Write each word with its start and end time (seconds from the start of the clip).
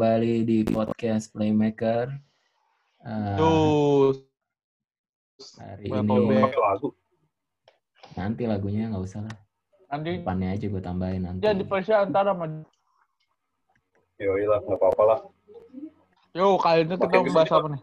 Kembali 0.00 0.48
di 0.48 0.64
podcast 0.64 1.28
Playmaker. 1.28 2.08
Uh, 3.04 3.36
Tuh, 3.36 4.16
hari 5.60 5.92
ini 5.92 6.40
lagu. 6.40 6.88
nanti 8.16 8.48
lagunya 8.48 8.88
nggak 8.88 9.04
usah 9.04 9.28
lah. 9.28 9.36
nanti 9.92 10.24
Depannya 10.24 10.56
aja 10.56 10.66
gue 10.72 10.80
tambahin 10.80 11.20
nanti. 11.28 11.44
dia 11.44 11.52
di 11.52 11.68
Persia 11.68 12.00
antara 12.00 12.32
sama 12.32 12.64
Yoi 14.24 14.48
lah, 14.48 14.64
nggak 14.64 14.80
apa-apa 14.80 15.02
lah. 15.04 15.20
Yo, 16.32 16.56
kali 16.56 16.88
ini 16.88 16.96
kita 16.96 17.20
bahas 17.20 17.52
apa 17.52 17.68
nih? 17.68 17.82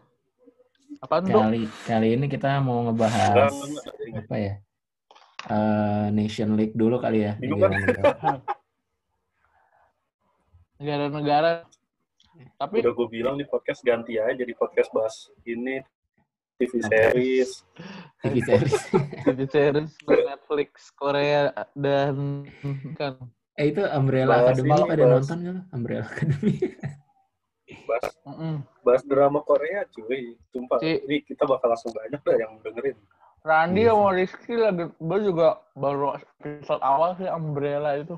Apaan 0.98 1.22
tuh? 1.22 1.38
Kali 1.38 1.60
kali 1.86 2.08
ini 2.18 2.26
kita 2.26 2.58
mau 2.58 2.82
ngebahas 2.90 3.54
apa 4.10 4.34
ya? 4.34 4.54
Eh, 5.46 6.06
Nation 6.10 6.58
League 6.58 6.74
dulu 6.74 6.98
kali 6.98 7.30
ya. 7.30 7.38
Bingung 7.38 7.62
kan? 7.62 7.78
Negara-negara. 10.82 11.77
Tapi 12.54 12.80
Udah 12.82 12.94
gue 12.94 13.08
bilang 13.10 13.34
di 13.34 13.44
podcast 13.44 13.82
ganti 13.82 14.16
aja 14.16 14.30
jadi 14.32 14.52
podcast 14.54 14.90
bahas 14.90 15.14
ini 15.42 15.82
TV 16.58 16.82
series. 16.82 17.50
TV 18.22 18.34
series. 18.42 18.82
TV 19.26 19.38
series 19.46 19.92
Netflix 20.06 20.90
Korea 20.92 21.50
dan 21.74 22.46
kan 22.94 23.18
eh 23.54 23.74
itu 23.74 23.82
Umbrella 23.90 24.42
Bahas 24.42 24.54
Academy 24.54 24.70
ini, 24.70 24.78
lo 24.78 24.86
pada 24.86 25.02
bahas- 25.02 25.14
nonton 25.18 25.38
nggak? 25.38 25.58
Umbrella 25.74 26.06
Academy. 26.06 26.54
Bahas, 27.84 28.12
bahas 28.80 29.02
drama 29.04 29.44
Korea 29.44 29.84
cuy. 29.92 30.36
Sumpah, 30.48 30.80
Si- 30.80 31.04
ini 31.04 31.20
kita 31.20 31.44
bakal 31.44 31.68
langsung 31.68 31.92
banyak 31.92 32.20
dah 32.20 32.36
yang 32.36 32.56
dengerin. 32.64 32.96
Randy 33.44 33.84
Iya 33.84 33.92
sama 33.92 34.10
Rizky 34.12 34.54
lagi 34.56 34.84
baru 34.98 35.22
juga 35.22 35.48
baru 35.72 36.06
episode 36.16 36.82
awal 36.82 37.14
sih 37.16 37.28
Umbrella 37.28 37.96
itu. 37.96 38.16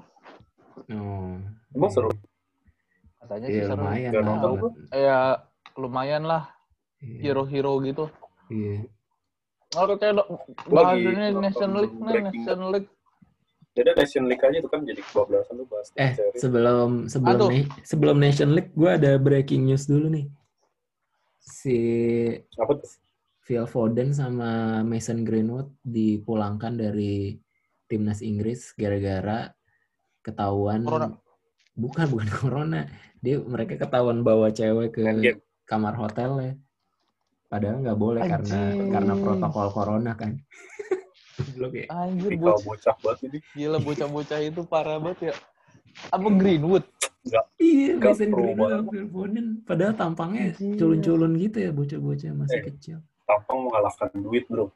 Oh. 0.91 1.35
Emang 1.75 1.91
seru? 1.91 2.11
Katanya 3.21 3.47
Iya 3.47 3.55
sih 3.55 3.63
seru. 3.63 3.77
lumayan 3.77 4.13
lah. 4.13 4.37
Ya 4.91 5.21
lumayan 5.77 6.23
lah 6.25 6.43
Iya. 6.99 7.19
hero-hero 7.23 7.73
gitu. 7.81 8.05
Iya. 8.49 8.85
Oh, 9.73 9.87
kita 9.87 10.11
Gua 10.67 10.83
bahas 10.83 10.99
ini 10.99 11.27
Nation 11.33 11.71
League 11.73 11.95
nih, 11.97 12.21
Nation 12.27 12.61
League. 12.69 12.91
Jadi 13.71 13.91
Nation 13.95 14.25
League 14.27 14.43
aja 14.43 14.59
tuh 14.59 14.69
kan 14.69 14.83
jadi 14.83 14.99
kebablasan 15.01 15.55
tuh 15.57 15.69
bahas 15.71 15.89
Eh, 15.95 16.13
series. 16.13 16.41
sebelum 16.43 17.07
sebelum 17.07 17.39
Aduh. 17.39 17.49
nih 17.49 17.65
sebelum 17.83 18.17
Nation 18.19 18.51
League 18.51 18.75
gue 18.75 18.91
ada 18.91 19.15
breaking 19.17 19.63
news 19.65 19.87
dulu 19.87 20.11
nih. 20.11 20.27
Si 21.39 21.79
Apa 22.57 22.73
tuh? 22.75 22.91
Phil 23.41 23.65
Foden 23.65 24.11
sama 24.11 24.83
Mason 24.83 25.23
Greenwood 25.23 25.71
dipulangkan 25.81 26.75
dari 26.75 27.39
timnas 27.87 28.21
Inggris 28.21 28.75
gara-gara 28.75 29.51
ketahuan 30.21 30.83
Corona. 30.83 31.15
Bukan 31.81 32.07
bukan 32.07 32.29
corona. 32.39 32.81
Dia 33.19 33.37
mereka 33.39 33.77
ketahuan 33.77 34.21
bawa 34.21 34.49
cewek 34.49 34.93
ke 34.93 35.01
game. 35.03 35.41
kamar 35.65 35.95
hotel 35.95 36.31
ya. 36.39 36.53
Padahal 37.47 37.81
nggak 37.81 37.99
boleh 37.99 38.23
karena 38.23 38.59
Anjing. 38.69 38.91
karena 38.91 39.13
protokol 39.17 39.67
corona 39.71 40.13
kan. 40.15 40.37
Ya. 41.73 41.89
Anjir, 41.89 42.37
bocah, 42.37 42.61
bocah 42.61 42.95
banget 43.01 43.19
ini. 43.25 43.39
gila 43.57 43.81
bocah-bocah 43.81 44.39
itu 44.45 44.61
parah 44.63 45.01
banget 45.01 45.33
ya. 45.33 45.35
Apa 46.13 46.29
Greenwood? 46.31 46.85
Iya, 47.57 47.97
Nggak 47.97 48.13
Mason 48.13 48.29
Greenwood. 48.85 49.33
Padahal 49.65 49.95
tampangnya 49.97 50.53
Anjir. 50.53 50.77
culun-culun 50.77 51.33
gitu 51.41 51.57
ya 51.59 51.73
bocah-bocah 51.73 52.31
masih 52.37 52.61
Eh. 52.61 52.65
kecil. 52.69 52.97
Tampang 53.25 53.57
mengalahkan 53.65 54.13
duit 54.15 54.45
bro. 54.47 54.69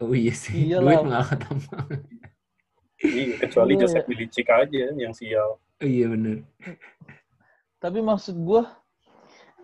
Oh 0.00 0.16
iya 0.16 0.32
sih, 0.32 0.72
Iyalah. 0.72 0.96
duit 0.96 1.00
mengalahkan 1.04 1.38
tampang. 1.38 1.86
Iya, 2.98 3.34
kecuali 3.38 3.72
Iya, 3.74 3.80
Joseph 3.84 4.06
Milicik 4.08 4.48
aja 4.48 4.84
yang 4.90 5.12
sial. 5.12 5.60
Iya 5.78 6.10
bener. 6.10 6.42
Tapi 7.78 7.98
maksud 8.02 8.34
gua 8.42 8.66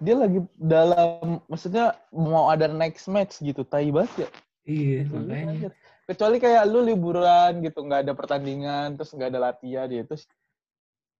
dia 0.03 0.15
lagi 0.19 0.43
dalam 0.59 1.43
maksudnya 1.47 1.95
mau 2.11 2.51
ada 2.51 2.67
next 2.71 3.07
match 3.11 3.39
gitu, 3.43 3.63
tai 3.63 3.91
banget 3.95 4.27
ya. 4.27 4.29
Iya, 4.65 4.99
makanya. 5.11 5.71
Kecuali 6.05 6.37
kayak 6.43 6.65
lu 6.69 6.85
liburan 6.85 7.63
gitu, 7.63 7.85
nggak 7.85 8.09
ada 8.09 8.13
pertandingan, 8.13 8.99
terus 8.99 9.15
nggak 9.15 9.31
ada 9.33 9.41
latihan 9.51 9.87
gitu. 9.89 10.15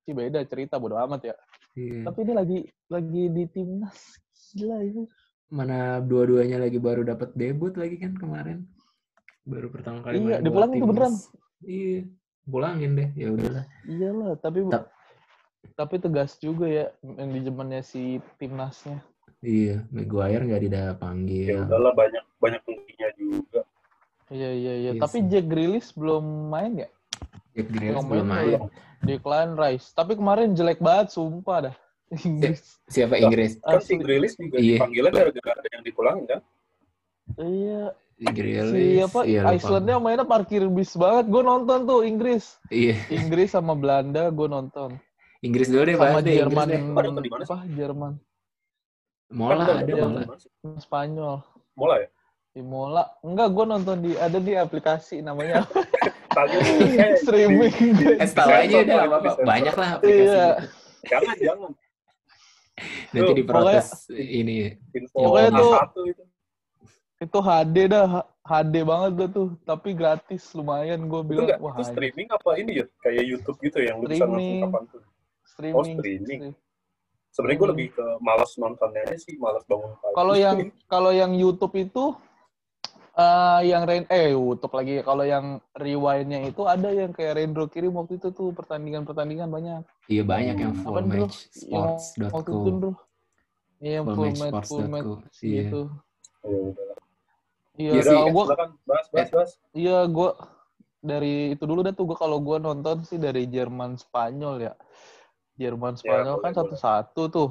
sih 0.05 0.13
beda 0.13 0.45
cerita 0.45 0.77
bodo 0.77 1.01
amat 1.01 1.33
ya. 1.33 1.37
Iya. 1.73 2.05
Tapi 2.13 2.19
ini 2.29 2.33
lagi 2.37 2.59
lagi 2.93 3.23
di 3.33 3.45
timnas. 3.49 4.21
Gila 4.53 4.79
ini. 4.85 5.09
Mana 5.49 5.99
dua-duanya 6.05 6.61
lagi 6.61 6.77
baru 6.77 7.09
dapat 7.09 7.33
debut 7.33 7.73
lagi 7.73 7.97
kan 7.97 8.13
kemarin. 8.13 8.69
Baru 9.49 9.73
pertama 9.73 10.05
kali 10.05 10.21
Iya, 10.21 10.45
dipulangin 10.45 10.77
tuh 10.77 10.89
timnas. 10.89 10.93
beneran. 10.93 11.15
Iya, 11.65 12.01
pulangin 12.45 12.95
deh. 12.95 13.09
Ya 13.15 13.29
udahlah. 13.31 13.65
Iyalah, 13.85 14.33
tapi 14.39 14.59
Tap- 14.69 14.91
tapi 15.75 15.95
tegas 15.97 16.37
juga 16.37 16.67
ya 16.67 16.87
manajemennya 17.01 17.81
si 17.81 18.21
timnasnya. 18.37 19.01
Iya, 19.41 19.85
Maguire 19.93 20.41
nggak 20.41 20.63
tidak 20.63 20.83
Ya 20.83 20.95
panggil. 20.97 21.59
udahlah 21.65 21.93
banyak 21.93 22.25
banyak 22.39 22.61
pentingnya 22.65 23.09
juga. 23.15 23.61
Iya 24.29 24.51
iya 24.51 24.73
iya. 24.75 24.91
Iya 24.97 25.03
Tapi. 25.05 25.29
Jack 25.29 25.47
Grealish 25.47 25.93
belum 25.93 26.25
main 26.49 26.73
ya? 26.79 26.89
Jack 27.53 27.69
Grealish 27.71 28.05
belum 28.05 28.27
main. 28.27 28.61
Declan 29.05 29.53
Rice. 29.53 29.93
Tapi 29.93 30.17
kemarin 30.17 30.57
jelek 30.57 30.81
banget, 30.81 31.13
sumpah 31.13 31.69
dah. 31.69 31.77
Inggris. 32.25 32.81
Siapa 32.89 33.21
Inggris? 33.21 33.61
Kan 33.61 33.81
si. 33.81 34.01
Grealish 34.01 34.37
juga 34.37 34.57
Iya. 34.57 34.81
dipanggilnya 34.81 35.13
gara-gara 35.13 35.57
ada 35.57 35.69
yang 35.71 35.85
dipulangin 35.85 36.25
kan? 36.25 36.41
Iya. 37.37 37.93
Grealish. 38.21 38.75
Si 38.75 39.03
apa? 39.03 39.21
Iya. 39.27 39.41
Icelandnya 39.51 39.97
mainnya 39.99 40.27
parkir 40.27 40.63
bis 40.71 40.95
banget. 40.95 41.27
Gue 41.27 41.43
nonton 41.43 41.83
tuh 41.85 42.07
Inggris. 42.07 42.57
Iya, 42.71 42.95
Inggris 43.11 43.51
sama 43.51 43.75
Belanda 43.75 44.31
gue 44.31 44.49
nonton. 44.49 44.97
Inggris 45.45 45.69
dulu 45.69 45.83
deh, 45.85 45.97
Sama 45.99 46.25
deh. 46.25 46.41
Jerman. 46.41 46.69
Inggris? 46.73 47.49
Apa? 47.51 47.67
Jerman. 47.69 48.13
Mola 49.35 49.67
ada 49.67 49.83
nonton 49.83 49.99
mola. 49.99 50.21
di 50.23 50.27
mana 50.31 50.39
sih? 50.39 50.51
Spanyol. 50.79 51.35
Mola 51.75 51.95
ya? 52.01 52.09
Di 52.55 52.63
Mola. 52.63 53.05
Enggak, 53.27 53.49
gue 53.51 53.65
nonton 53.67 53.97
di 53.99 54.11
ada 54.15 54.39
di 54.39 54.53
aplikasi 54.55 55.19
namanya 55.21 55.67
eh, 56.39 57.19
streaming. 57.19 58.19
Eh, 58.19 58.29
tahu 58.31 58.49
aja 58.51 58.77
udah 58.79 58.97
apa 58.97 59.17
apa. 59.19 59.19
Disensor. 59.27 59.45
Banyak 59.45 59.75
lah 59.75 59.89
aplikasi. 59.99 60.25
Iya. 60.31 60.47
Jangan, 61.05 61.37
jangan. 61.43 61.71
Nanti 63.15 63.33
diprotes 63.39 63.89
ini. 64.11 64.75
Pokoknya 65.13 65.51
tuh- 65.55 65.77
A1 65.79 66.34
itu. 67.17 67.25
Itu 67.25 67.39
HD 67.41 67.77
dah, 67.87 68.09
HD 68.41 68.75
banget 68.83 69.13
dah 69.15 69.29
tuh. 69.29 69.49
Tapi 69.61 69.89
gratis 69.93 70.43
lumayan 70.53 71.05
gue 71.05 71.21
Itu 71.21 71.29
bilang. 71.29 71.47
enggak, 71.47 71.61
Wah, 71.61 71.73
itu 71.73 71.83
streaming 71.87 72.29
apa 72.29 72.51
ini 72.55 72.73
ya? 72.75 72.87
Kayak 73.01 73.25
YouTube 73.25 73.59
gitu 73.61 73.79
yang 73.79 73.97
lu 73.99 74.07
bisa 74.07 74.25
nonton 74.25 74.35
Streaming. 74.37 74.63
kapan 74.63 74.83
tuh. 74.87 75.03
streaming. 75.45 75.77
Oh, 75.77 75.85
streaming. 75.85 76.41
Sebenarnya 77.31 77.57
gue 77.57 77.65
Hmm. 77.65 77.75
lebih 77.75 77.89
ke 77.93 78.07
malas 78.21 78.51
nontonnya 78.55 79.01
aja 79.05 79.17
sih, 79.17 79.35
malas 79.37 79.63
bangun 79.65 79.91
pagi. 79.97 80.15
Kalau 80.15 80.35
yang 80.35 80.59
kalau 80.89 81.11
yang 81.11 81.33
YouTube 81.33 81.75
itu 81.77 82.15
eh 83.13 83.61
yang 83.65 83.83
rain 83.85 84.03
eh 84.09 84.31
YouTube 84.31 84.71
lagi 84.71 84.99
kalau 85.01 85.23
yang 85.23 85.47
rewind-nya 85.73 86.45
itu 86.45 86.63
ada 86.65 86.91
yang 86.91 87.11
kayak 87.11 87.39
Rendro 87.39 87.67
kirim 87.67 87.95
waktu 87.95 88.19
itu 88.19 88.31
tuh 88.31 88.51
pertandingan-pertandingan 88.51 89.47
banyak. 89.47 89.83
Iya 90.09 90.23
banyak 90.25 90.57
yang 90.57 90.73
Apa 90.77 90.91
waktu 90.91 91.07
itu 91.13 91.27
fullmatchsports.co. 91.63 92.71
bro. 92.73 92.93
Iya, 93.79 93.93
yang 93.93 94.05
full 94.09 94.33
match, 94.33 94.67
full 94.67 94.87
match 94.89 95.07
Iya. 95.39 95.63
gitu. 95.63 95.81
Ya 96.43 96.57
udah. 96.65 96.94
Iya, 97.75 97.91
Udah, 97.99 98.03
sih. 98.07 98.15
kalau 98.15 98.31
gua 98.31 98.45
silakan 98.47 98.71
bahas, 98.87 99.07
bahas, 99.11 99.29
bahas. 99.35 99.51
iya 99.75 99.99
gua 100.07 100.31
dari 101.03 101.35
itu 101.53 101.65
dulu 101.67 101.83
dah 101.83 101.91
tuh 101.91 102.07
gua 102.07 102.17
kalau 102.17 102.39
gua 102.39 102.57
nonton 102.59 103.03
sih 103.03 103.19
dari 103.19 103.45
Jerman 103.45 103.99
Spanyol 103.99 104.71
ya. 104.71 104.73
Jerman 105.55 105.95
Spanyol 105.95 106.39
kan 106.39 106.51
boleh, 106.51 106.55
boleh. 106.55 106.79
satu-satu 106.79 107.23
tuh. 107.29 107.51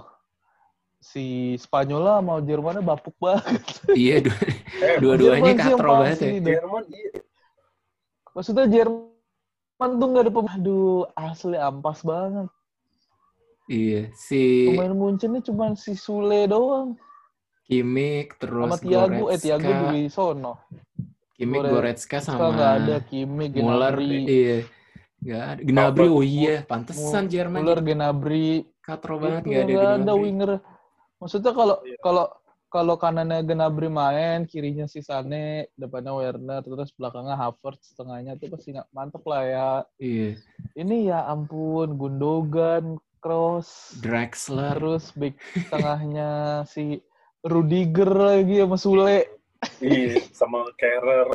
Si 1.04 1.56
Spanyol 1.60 2.02
lah 2.02 2.18
mau 2.24 2.40
Jermannya 2.40 2.80
bapuk 2.80 3.16
banget. 3.20 3.60
Iya, 4.00 4.24
dua- 4.24 4.48
Eh, 4.84 4.96
dua-duanya 5.00 5.54
katro 5.56 5.90
banget 6.00 6.18
ya. 6.20 6.32
Jerman, 6.40 6.84
iya. 6.90 7.12
Maksudnya 8.32 8.66
Jerman 8.66 9.90
tuh 10.00 10.08
nggak 10.08 10.24
ada 10.24 10.32
pemain. 10.32 10.56
Aduh, 10.56 11.04
asli 11.14 11.60
ampas 11.60 12.00
banget. 12.02 12.48
Iya, 13.68 14.12
si 14.16 14.68
Pemain 14.72 14.92
Munchen 14.92 15.40
cuma 15.40 15.72
si 15.76 15.96
Sule 15.96 16.48
doang. 16.48 17.00
Kimmich 17.64 18.36
terus 18.38 18.68
sama 18.68 18.78
Tiago. 18.78 19.24
Eh, 19.28 19.40
Tiago 19.40 19.64
Goretzka. 19.64 19.90
di 19.90 20.02
sono. 20.08 20.54
Kimmich, 21.34 21.60
Gore- 21.60 21.72
Goretzka 21.72 22.18
Sama 22.20 22.52
nggak 22.52 22.72
ada 22.78 22.96
Kimi, 23.02 23.46
Muller. 23.56 23.96
Iya. 23.98 24.58
Nggak 25.18 25.44
ada. 25.48 25.60
Gnabry, 25.64 26.08
oh 26.08 26.22
iya. 26.22 26.56
Pantesan 26.64 27.26
Jerman 27.26 27.64
Muller, 27.64 27.80
Gnabry. 27.82 28.68
katro 28.80 29.16
banget 29.16 29.42
Itu 29.42 29.50
nggak 29.50 29.64
ada 29.64 29.74
nggak 29.74 29.96
ada 30.04 30.14
winger. 30.14 30.52
Maksudnya 31.18 31.52
kalau 31.52 31.76
Iya. 31.82 31.98
kalau 32.00 32.26
kalau 32.68 32.96
kanannya 32.98 33.40
Gnabry 33.42 33.86
main, 33.88 34.44
kirinya 34.44 34.84
si 34.86 35.00
Sane, 35.00 35.70
depannya 35.74 36.10
Werner, 36.12 36.60
terus 36.60 36.90
belakangnya 36.92 37.38
Havertz, 37.38 37.94
tengahnya 37.94 38.34
tuh 38.36 38.50
pasti 38.50 38.74
nggak 38.74 38.90
mantep 38.90 39.24
lah 39.24 39.42
ya. 39.46 39.70
Iya. 39.98 40.42
Ini 40.76 40.98
ya 41.08 41.24
ampun, 41.30 41.96
Gundogan, 41.96 42.98
Kroos, 43.22 43.94
Draxler. 44.02 44.74
terus 44.76 45.14
back 45.14 45.38
tengahnya 45.72 46.30
si 46.68 47.00
Rudiger 47.44 48.08
lagi 48.10 48.56
sama 48.58 48.78
Sule, 48.78 49.20
Iya, 49.80 50.20
sama 50.32 50.64
Kerrer. 50.74 51.28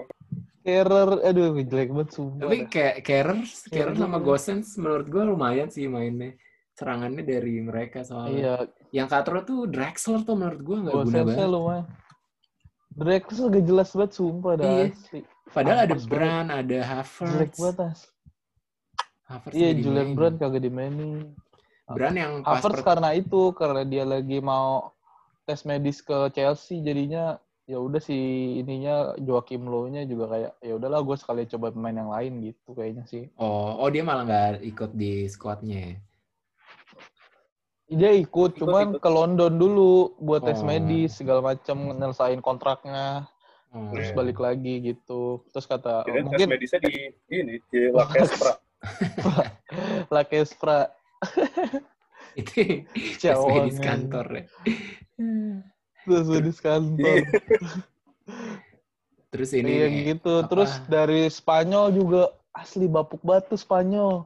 Kerrer, 0.61 1.11
aduh 1.23 1.57
jelek 1.59 1.89
banget 1.91 2.11
sumpah. 2.11 2.45
Tapi 2.45 2.57
dah. 2.59 2.67
kayak 2.67 2.97
Kerrer, 3.03 3.41
Kerrer 3.67 3.95
Iya, 3.95 4.01
sama. 4.03 4.19
Gosens 4.19 4.77
menurut 4.77 5.07
gue 5.07 5.23
lumayan 5.23 5.69
sih 5.69 5.85
mainnya. 5.87 6.33
serangannya 6.73 7.27
dari 7.27 7.59
mereka 7.59 8.01
soalnya. 8.03 8.31
Iya, 8.31 8.55
Yang 8.95 9.09
katro 9.11 9.43
tuh 9.43 9.67
Drexler 9.67 10.23
tuh 10.23 10.33
menurut 10.33 10.61
gue 10.61 10.77
nggak 10.79 10.95
guna 10.95 11.03
Gosensnya 11.03 11.27
banget. 11.27 11.51
lumayan. 11.51 11.85
Drexler 12.89 13.47
gak 13.51 13.65
jelas 13.65 13.89
banget 13.91 14.13
sumpah 14.13 14.53
dah 14.55 14.67
Iya. 14.69 14.85
asli. 14.89 15.21
Padahal 15.49 15.79
ada 15.81 15.89
banget. 15.91 16.07
Brand, 16.07 16.49
ada 16.49 16.63
Jelek 16.63 16.87
Havertz. 16.87 17.59
banget 17.59 17.77
as. 17.83 18.01
Havertz 19.25 19.55
Iya, 19.55 19.71
Julian. 19.75 20.09
Brand 20.15 20.37
kagak 20.37 20.63
dimainin. 20.63 21.35
Brand 21.85 22.15
yang 22.17 22.33
pas 22.41 22.51
Havertz 22.55 22.79
per- 22.79 22.87
karena 22.87 23.09
itu 23.13 23.41
karena 23.53 23.83
dia 23.83 24.05
lagi 24.05 24.39
mau 24.39 24.95
tes 25.49 25.65
medis 25.65 26.05
ke 26.05 26.29
Chelsea 26.31 26.85
jadinya 26.85 27.41
ya 27.65 27.77
udah 27.77 27.97
si 27.99 28.17
ininya 28.61 29.17
Joachim 29.17 29.65
Low-nya 29.65 30.05
juga 30.05 30.29
kayak 30.29 30.53
ya 30.61 30.73
udahlah 30.77 31.01
gue 31.01 31.17
sekali 31.17 31.45
coba 31.45 31.69
pemain 31.69 31.97
yang 31.97 32.09
lain 32.09 32.33
gitu 32.45 32.73
kayaknya 32.73 33.05
sih. 33.05 33.33
Oh, 33.37 33.77
oh 33.77 33.89
dia 33.89 34.05
malah 34.05 34.25
nggak 34.25 34.61
ikut 34.63 34.91
di 34.93 35.25
squadnya. 35.25 35.81
ya? 35.81 35.97
Dia 37.89 38.11
ikut, 38.13 38.53
Ikut, 38.53 38.61
cuman 38.61 38.87
ikut. 38.93 39.01
ke 39.01 39.09
London 39.09 39.53
dulu 39.57 40.13
buat 40.21 40.45
tes 40.45 40.61
Oh. 40.61 40.69
medis 40.69 41.17
segala 41.17 41.41
macam 41.41 41.97
nyelesain 41.97 42.41
kontraknya 42.41 43.25
Oh. 43.69 43.89
terus 43.93 44.13
Iya. 44.13 44.17
balik 44.17 44.39
lagi 44.41 44.75
gitu. 44.85 45.45
Terus 45.53 45.65
kata 45.65 46.05
Kirain 46.05 46.25
tes 46.25 46.29
mungkin 46.29 46.47
medisnya 46.49 46.81
di 46.81 46.93
ini 47.29 47.57
di 47.69 47.81
La 47.89 48.05
Kespra. 48.07 48.53
Lakespra 50.15 50.79
Itu 52.39 53.43
medis 53.51 53.79
kantor 53.79 54.27
ya. 54.31 54.45
terus 56.07 56.27
medis 56.31 56.59
kantor. 56.63 57.17
Terus 59.29 59.51
ini 59.53 59.71
Iya 59.75 59.87
gitu. 60.15 60.33
apa? 60.41 60.49
Terus 60.49 60.71
dari 60.89 61.29
Spanyol 61.29 61.93
juga 61.93 62.23
asli 62.57 62.89
bapuk 62.89 63.21
batu 63.21 63.59
Spanyol. 63.59 64.25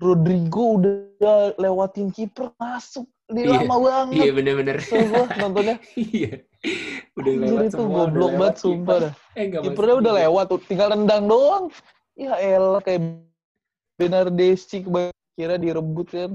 Rodrigo 0.00 0.80
udah 0.80 1.54
lewatin 1.60 2.08
kiper 2.10 2.50
masuk. 2.56 3.04
Dia 3.30 3.46
Iya. 3.46 3.52
lama 3.62 3.76
banget. 3.78 4.16
Iya 4.16 4.30
bener-bener. 4.34 4.76
Sumpah 4.82 5.26
nontonnya. 5.38 5.76
Iya. 5.94 6.32
Udah 7.14 7.30
Anjir 7.30 7.46
lewat 7.46 7.62
itu 7.62 7.76
semua. 7.78 7.96
goblok 8.08 8.32
banget 8.34 8.56
sumpah 8.58 8.96
dah. 8.98 9.12
Eh 9.36 9.46
Kipernya 9.54 9.94
udah 9.96 10.12
juga. 10.12 10.20
lewat 10.24 10.46
tinggal 10.66 10.88
rendang 10.90 11.24
doang. 11.28 11.64
Ya 12.18 12.32
elah 12.36 12.82
kayak 12.82 13.00
Bernardeschi 13.96 14.82
kira 15.36 15.56
direbut 15.56 16.08
kan. 16.10 16.32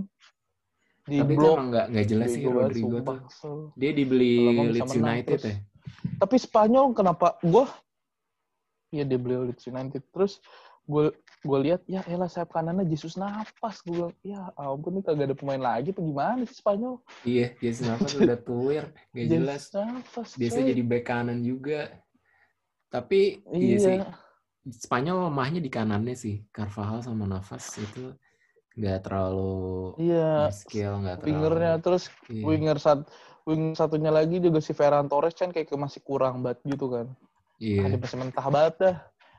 Di 1.06 1.22
Tapi 1.22 1.34
itu 1.34 1.40
blok. 1.40 1.54
emang 1.54 1.68
nggak 1.70 1.86
nggak 1.94 2.06
jelas 2.10 2.30
sih 2.34 2.42
Rodrigo 2.44 2.98
tuh. 3.06 3.20
Dia 3.78 3.92
dibeli 3.94 4.34
Leeds 4.74 4.94
United 4.98 5.38
terus. 5.38 5.46
ya. 5.46 5.56
Tapi 6.18 6.36
Spanyol 6.42 6.86
kenapa 6.98 7.38
gue 7.46 7.66
Iya 8.90 9.04
dia 9.06 9.20
beli 9.22 9.54
Leeds 9.54 9.66
United 9.70 10.02
terus 10.10 10.42
gue 10.86 11.10
gue 11.46 11.60
lihat 11.66 11.82
ya 11.90 12.02
elah 12.10 12.30
sayap 12.30 12.54
kanannya 12.54 12.86
Jesus 12.90 13.18
Navas 13.18 13.82
gue 13.86 14.06
bilang 14.06 14.14
ya 14.22 14.50
ampun 14.58 14.98
nih 14.98 15.04
kagak 15.06 15.26
ada 15.30 15.36
pemain 15.38 15.62
lagi 15.62 15.90
apa 15.94 16.02
gimana 16.02 16.42
sih 16.46 16.58
Spanyol 16.58 16.96
Iya, 17.26 17.48
Jason 17.58 17.86
Navas 17.90 18.12
udah 18.18 18.40
tuir, 18.42 18.84
nggak 19.14 19.26
jelas. 19.30 19.62
Jesus 19.70 19.74
Navas 19.78 20.30
Biasa 20.38 20.58
jadi 20.62 20.82
back 20.86 21.06
kanan 21.06 21.40
juga. 21.42 21.90
Tapi 22.90 23.46
iya, 23.54 23.78
sih, 23.82 23.98
iya 23.98 24.10
Spanyol 24.66 25.30
lemahnya 25.30 25.62
di 25.62 25.70
kanannya 25.70 26.18
sih. 26.18 26.42
Carvajal 26.50 27.06
sama 27.06 27.30
Navas 27.30 27.66
itu 27.78 28.14
nggak 28.76 29.00
terlalu 29.02 29.96
iya 29.98 30.52
skill, 30.52 31.00
nggak 31.00 31.24
terlalu. 31.24 31.32
wingernya 31.32 31.74
terus 31.80 32.04
Iya. 32.28 32.44
winger 32.44 32.78
sat 32.78 33.00
wing 33.48 33.72
satunya 33.72 34.12
lagi 34.12 34.38
juga 34.38 34.60
si 34.60 34.76
Ferran 34.76 35.08
Torres 35.08 35.32
kan 35.34 35.50
kayak 35.50 35.72
masih 35.72 36.04
kurang 36.04 36.44
banget 36.44 36.60
gitu 36.68 36.92
kan 36.92 37.08
Iya. 37.58 37.88
ada 37.88 37.96
masih 37.96 38.18
mentah 38.20 38.48
banget 38.48 38.76
dah 38.78 38.96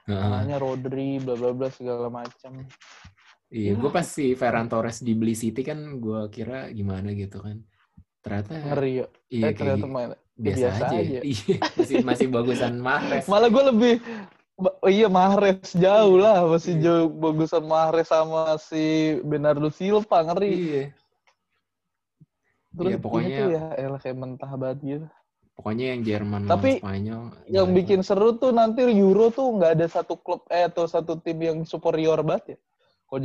namanya 0.06 0.56
Rodri 0.56 1.20
bla 1.20 1.34
bla 1.34 1.52
bla 1.52 1.68
segala 1.68 2.08
macam 2.08 2.64
Iya, 3.46 3.78
gue 3.78 3.90
pas 3.94 4.02
si 4.02 4.34
Ferran 4.34 4.66
Torres 4.66 4.98
dibeli 4.98 5.30
City 5.30 5.62
kan 5.62 5.78
gue 6.02 6.26
kira 6.34 6.66
gimana 6.74 7.14
gitu 7.14 7.38
kan. 7.38 7.62
Ternyata 8.18 8.58
ngeri 8.58 8.92
ya 8.98 9.06
iya 9.30 9.46
eh 9.46 9.54
ternyata 9.54 9.86
main 9.86 10.10
biasa, 10.34 10.58
biasa 10.58 10.84
aja. 10.84 10.98
aja. 10.98 11.20
Iya, 11.22 11.56
masih 11.78 11.96
masih 12.02 12.26
bagusan 12.26 12.74
Mahrez. 12.86 13.30
Malah 13.30 13.46
gue 13.46 13.64
lebih 13.70 13.94
oh 14.56 14.88
iya 14.88 15.06
Mahrez 15.06 15.72
jauh 15.72 16.16
lah 16.16 16.44
masih 16.44 16.74
Iya. 16.74 16.82
jauh 16.82 17.08
bagusan 17.12 17.64
Mahrez 17.64 18.08
sama 18.08 18.56
si 18.56 18.84
Bernardo 19.20 19.68
Silva 19.68 20.24
ngeri. 20.24 20.52
Iya. 20.52 20.84
Terus 22.76 22.90
Iya, 22.92 22.98
pokoknya- 23.00 23.28
ini 23.28 23.40
tuh 23.40 23.50
ya 23.52 23.62
elah 23.78 24.00
kayak 24.00 24.16
mentah 24.16 24.52
banget 24.54 24.78
gitu. 24.82 25.06
Pokoknya 25.56 25.84
yang 25.96 26.00
Jerman 26.04 26.40
Tapi 26.44 26.84
Spanyol 26.84 27.22
Yang 27.48 27.64
jelek 27.64 27.76
bikin 27.80 28.00
seru 28.04 28.36
tuh 28.36 28.52
nanti 28.52 28.84
Euro 28.84 29.32
tuh 29.32 29.56
nggak 29.56 29.80
ada 29.80 29.86
satu 29.88 30.20
klub 30.20 30.44
eh 30.52 30.68
atau 30.68 30.84
satu 30.84 31.16
tim 31.16 31.40
yang 31.40 31.58
superior 31.64 32.20
banget 32.20 32.56
ya. 32.56 32.58
Kalau 33.06 33.22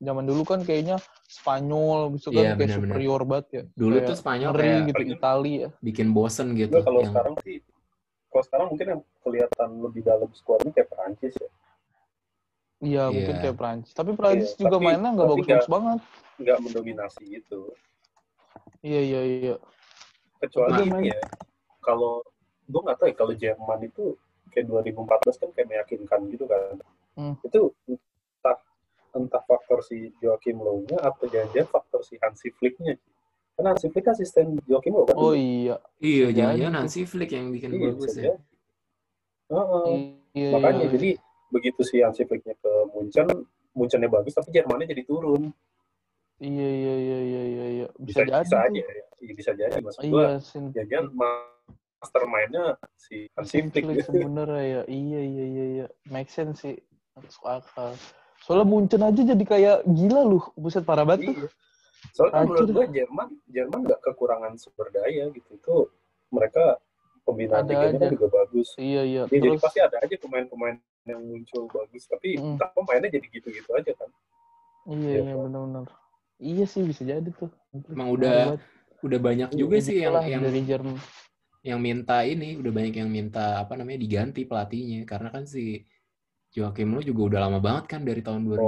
zaman 0.00 0.24
dulu 0.26 0.42
kan 0.42 0.64
kayaknya 0.64 0.98
Spanyol 1.30 2.18
gitu 2.18 2.32
kan 2.32 2.42
Iya, 2.42 2.50
kayak 2.50 2.58
benar-benar. 2.58 2.90
superior 2.90 3.20
banget 3.22 3.46
ya. 3.52 3.62
Dulu 3.76 3.94
Kayak 3.94 4.08
tuh 4.10 4.16
Spanyol 4.18 4.50
ngeri 4.50 4.66
kayak 4.66 4.86
gitu 4.90 5.02
Italia 5.14 5.54
ya. 5.54 5.68
bikin 5.78 6.06
bosen 6.10 6.46
gitu. 6.54 6.74
Kalau 6.80 7.00
yang 7.00 7.12
sekarang 7.14 7.34
sih 7.42 7.56
kalau 8.30 8.44
sekarang 8.46 8.66
mungkin 8.70 8.86
yang 8.88 9.00
kelihatan 9.20 9.68
lebih 9.82 10.02
dalam 10.02 10.30
skuadnya 10.32 10.70
kayak 10.70 10.88
Prancis 10.88 11.34
ya. 11.34 11.50
Iya, 12.80 13.02
mungkin 13.12 13.34
Iya. 13.36 13.42
kayak 13.44 13.56
Prancis. 13.58 13.92
Tapi 13.92 14.10
Prancis 14.16 14.50
Iya, 14.54 14.60
juga 14.64 14.76
tapi- 14.78 14.86
mainnya 14.86 15.10
nggak 15.12 15.28
bagus-bagus 15.28 15.68
banget. 15.68 15.98
Nggak 16.40 16.58
mendominasi 16.64 17.22
gitu. 17.28 17.60
Iya, 18.80 19.00
iya, 19.04 19.20
iya. 19.20 19.54
Kecuali 20.40 20.72
ini 20.80 20.88
main. 20.88 21.04
ya, 21.12 21.20
kalau 21.84 22.24
gue 22.64 22.80
nggak 22.80 22.96
tahu 22.96 23.08
ya 23.10 23.16
kalau 23.18 23.32
Jerman 23.36 23.80
itu 23.84 24.04
kayak 24.48 24.66
2014 24.66 25.36
kan 25.36 25.50
kayak 25.52 25.68
meyakinkan 25.68 26.20
gitu 26.32 26.44
kan. 26.48 26.80
Hmm. 27.18 27.34
Itu 27.44 27.76
entah 27.84 28.56
entah 29.12 29.42
faktor 29.44 29.84
si 29.84 30.14
Joachim 30.22 30.56
Low-nya 30.56 30.96
atau 31.02 31.28
jangan-jangan 31.28 31.68
faktor 31.68 32.00
si 32.00 32.16
Hansi 32.16 32.48
Flick-nya. 32.56 32.96
Karena 33.60 33.76
Hansi 33.76 33.92
Flick 33.92 34.08
asisten 34.08 34.56
Joachim 34.64 34.96
Low 34.96 35.04
kan. 35.04 35.20
Oh 35.20 35.36
iya. 35.36 35.76
Iya, 36.00 36.32
jangan-jangan 36.32 36.74
Hansi 36.80 37.04
Flick 37.04 37.28
yang 37.28 37.52
bikin 37.52 37.76
Iya, 37.76 37.92
bagus 37.92 38.08
bisa 38.08 38.16
ya. 38.16 38.24
jadi. 38.24 38.40
Heeh. 39.52 39.92
Iya, 40.32 40.48
Makanya 40.56 40.80
iya. 40.80 40.92
jadi 40.96 41.10
begitu 41.52 41.80
si 41.84 41.96
Hansi 42.00 42.22
Flick-nya 42.24 42.56
ke 42.56 42.72
Munchen, 42.96 43.28
Munchennya 43.76 44.08
bagus 44.08 44.32
tapi 44.32 44.48
Jermannya 44.48 44.88
jadi 44.88 45.04
turun. 45.04 45.52
Iya, 46.40 46.68
iya, 46.72 46.94
iya, 46.96 47.18
iya, 47.20 47.42
iya, 47.44 47.66
iya. 47.84 47.86
Bisa, 48.00 48.24
Bisa, 48.24 48.32
jadi. 48.32 48.44
bisa 48.48 48.56
aja 48.64 48.80
ya. 48.80 49.04
Iya, 49.20 49.32
bisa 49.36 49.50
jadi 49.52 49.76
maksud 49.84 50.00
Iya, 50.00 50.08
gua. 50.08 50.28
sin. 50.40 50.64
Jangan 50.72 51.04
mastermind-nya 52.00 52.64
si 52.96 53.28
Hansi 53.36 53.60
Flick. 53.68 53.84
Flick 53.84 54.08
sebenarnya 54.08 54.64
ya. 54.64 54.82
Iya, 54.88 55.20
iya, 55.20 55.44
iya, 55.44 55.64
iya. 55.68 55.86
Make 56.08 56.32
sense 56.32 56.64
sih. 56.64 56.80
Masuk 57.12 57.44
akal. 57.44 57.92
Soalnya 58.40 58.64
Munchen 58.64 59.04
aja 59.04 59.20
jadi 59.20 59.44
kayak 59.44 59.84
gila 59.84 60.24
loh. 60.24 60.48
Buset 60.56 60.80
parah 60.88 61.04
banget 61.04 61.28
tuh. 61.36 61.52
Soalnya 62.10 62.32
kan 62.32 62.44
menurut 62.48 62.68
gue 62.70 62.86
Jerman, 62.96 63.28
Jerman 63.46 63.80
nggak 63.84 64.00
kekurangan 64.02 64.52
sumber 64.56 64.88
daya 64.90 65.28
gitu. 65.30 65.50
Itu 65.52 65.74
mereka 66.30 66.80
pembinaan 67.22 67.64
Ada 67.64 67.72
liganya 67.72 67.98
kan 68.00 68.10
juga 68.16 68.26
bagus. 68.32 68.68
Iya, 68.76 69.02
iya. 69.04 69.22
Ya, 69.24 69.32
jadi 69.32 69.46
Terus 69.52 69.62
pasti 69.62 69.78
ada 69.84 69.96
aja 70.00 70.16
pemain-pemain 70.16 70.76
yang 71.04 71.20
muncul 71.22 71.62
bagus. 71.68 72.02
Tapi 72.06 72.28
Mm. 72.36 72.56
entah 72.56 72.70
pemainnya 72.72 73.10
jadi 73.12 73.26
gitu-gitu 73.28 73.70
aja 73.76 73.92
kan. 73.94 74.10
iya, 74.88 74.96
Iya, 74.96 75.18
iya, 75.20 75.34
kan? 75.36 75.44
benar-benar. 75.46 75.86
Iya 76.40 76.64
sih 76.64 76.82
bisa 76.88 77.02
jadi 77.04 77.28
tuh. 77.36 77.52
Emang 77.92 78.08
udah 78.16 78.56
udah 79.00 79.18
banyak 79.20 79.52
juga 79.52 79.76
Iya, 79.76 79.84
sih 79.84 79.96
yang 80.00 80.16
yang 80.24 80.40
dari 80.40 80.60
Jerman. 80.64 80.96
yang 81.60 81.76
minta 81.76 82.24
ini, 82.24 82.56
udah 82.56 82.72
banyak 82.72 82.94
yang 82.96 83.12
minta 83.12 83.60
apa 83.60 83.76
namanya 83.76 84.00
diganti 84.00 84.48
pelatihnya 84.48 85.04
karena 85.04 85.28
kan 85.28 85.44
si 85.44 85.84
Joachim 86.50 86.88
Low 86.90 87.00
juga 87.00 87.20
udah 87.30 87.40
lama 87.46 87.58
banget 87.58 87.84
kan 87.86 88.00
dari 88.02 88.20
tahun 88.20 88.42
2008 88.42 88.58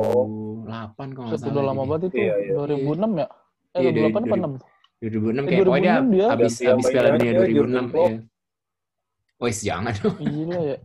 kalau 1.13 1.27
nggak 1.27 1.41
salah. 1.41 1.51
udah 1.51 1.65
lama 1.65 1.83
banget 1.85 2.03
itu. 2.09 2.17
Iya, 2.17 2.35
iya. 2.39 2.53
2006 2.55 3.11
ya? 3.13 3.27
Eh, 3.73 3.81
Iya, 3.81 3.91
2008 3.91 4.15
apa 4.15 4.23
dari- 4.23 4.39
6? 4.39 4.53
2006 5.03 5.43
Eh, 5.43 5.49
kayak 5.51 5.61
pokoknya 5.61 5.83
dia 5.83 5.95
2006 5.99 6.07
dia. 6.09 6.27
habis 6.31 6.53
Ganti 6.53 6.63
habis 6.65 6.85
Piala 6.87 7.09
Dunia 7.09 7.19
aja, 7.27 7.35
2006 7.35 7.53
Jurgen 7.53 7.87
Klopp. 7.89 8.07
ya. 8.07 8.19
Wes 9.43 9.59
jangan 9.61 9.93
dong, 9.93 10.17
Gila 10.17 10.59
ya. 10.63 10.77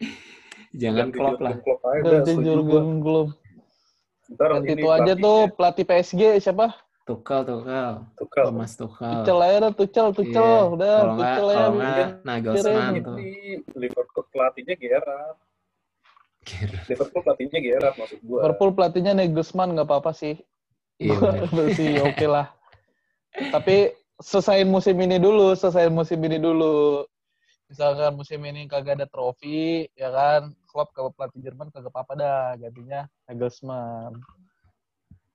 jangan 0.82 1.06
klop 1.08 1.38
lah. 1.38 1.54
Udah, 1.54 2.10
Ganti 2.18 2.32
Jurgen. 2.42 2.86
Klopp. 2.98 3.28
Ganti 4.32 4.66
ini 4.66 4.74
itu 4.74 4.88
aja 4.88 5.12
tuh 5.14 5.38
pelatih 5.52 5.84
PSG 5.84 6.22
siapa? 6.40 6.66
Tuchel, 7.02 7.40
Tuchel, 7.44 7.94
Tuchel. 8.16 8.44
Thomas 8.44 8.72
Tuchel. 8.72 9.10
Tuchel 9.20 9.38
aja 9.40 9.56
dah, 9.60 9.72
Tuchel, 9.72 10.06
Tuchel. 10.12 10.34
Iya. 10.34 10.66
Udah, 10.68 10.94
Kalau 10.96 11.14
nggak, 11.14 11.30
Tuchel 11.32 11.46
aja. 11.46 11.58
kalau 11.60 11.74
nggak 11.76 12.08
Nagelsmann 12.22 12.92
tuh. 12.96 13.16
Ini 13.16 13.34
Liverpool 13.76 14.24
pelatihnya 14.30 14.74
Gerrard. 14.74 15.36
Liverpool 16.90 17.22
pelatihnya 17.22 17.58
Gerrard 17.62 17.96
maksud 17.96 18.18
gua. 18.26 18.38
Liverpool 18.42 18.70
pelatihnya 18.74 19.12
Nagelsmann 19.14 19.78
nggak 19.78 19.86
apa-apa 19.86 20.12
sih. 20.14 20.34
Iya. 20.98 21.18
Berarti 21.54 21.86
oke 22.02 22.26
lah. 22.26 22.50
Tapi 23.32 23.94
selesaiin 24.18 24.68
musim 24.68 24.94
ini 24.98 25.16
dulu, 25.22 25.54
selesaiin 25.54 25.94
musim 25.94 26.18
ini 26.22 26.38
dulu. 26.42 27.06
Misalkan 27.70 28.12
musim 28.12 28.42
ini 28.44 28.68
kagak 28.68 29.00
ada 29.00 29.08
trofi, 29.08 29.88
ya 29.96 30.12
kan? 30.12 30.52
Klopp 30.68 30.92
ke 30.92 31.00
pelatih 31.16 31.40
Jerman 31.40 31.72
kagak 31.72 31.88
apa-apa 31.88 32.12
dah, 32.18 32.44
gantinya 32.60 33.08
Nagelsmann. 33.30 34.20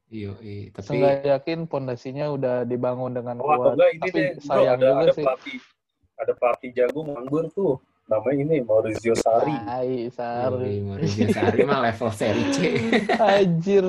Iya, 0.08 0.40
iya. 0.40 0.72
Tapi 0.72 0.86
Seenggak 0.88 1.26
yakin 1.26 1.68
pondasinya 1.68 2.32
udah 2.32 2.64
dibangun 2.64 3.12
dengan 3.12 3.44
Oh, 3.44 3.52
atau 3.52 3.60
kuat. 3.60 3.74
enggak 3.76 3.90
ini 3.92 4.02
Tapi 4.08 4.20
deh, 4.20 4.30
bro, 4.40 4.44
sayang 4.46 4.80
ada, 4.80 4.88
juga 4.88 5.04
ada 5.04 5.16
sih. 5.16 5.26
pelatih 5.26 5.58
ada 6.18 6.34
pelatih 6.34 6.70
jago 6.74 7.00
nganggur 7.04 7.46
tuh. 7.52 7.74
Namanya 8.08 8.40
ini 8.40 8.56
Maurizio 8.64 9.12
Sarri. 9.14 9.52
Hai, 9.68 10.08
Sari. 10.08 10.80
Maurizio 10.80 11.28
Sarri 11.28 11.62
mah 11.64 11.84
level 11.84 12.10
seri 12.10 12.44
C. 12.56 12.58
Anjir. 13.20 13.84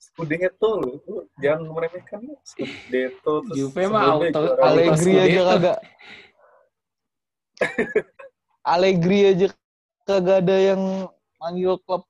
Scudetto 0.00 0.80
lu, 0.80 0.92
lu 1.04 1.16
jangan 1.36 1.68
meremehkan 1.68 2.24
lu. 2.24 2.34
Scudetto 2.40 3.44
terus 3.44 3.52
Juve 3.54 3.84
mah 3.86 4.16
auto- 4.16 4.56
Allegri 4.58 5.12
aja 5.14 5.40
kagak. 5.44 5.78
Allegri 8.72 9.18
aja 9.28 9.46
kagak 10.02 10.38
ada 10.40 10.56
yang 10.56 10.80
manggil 11.36 11.76
klub 11.84 12.04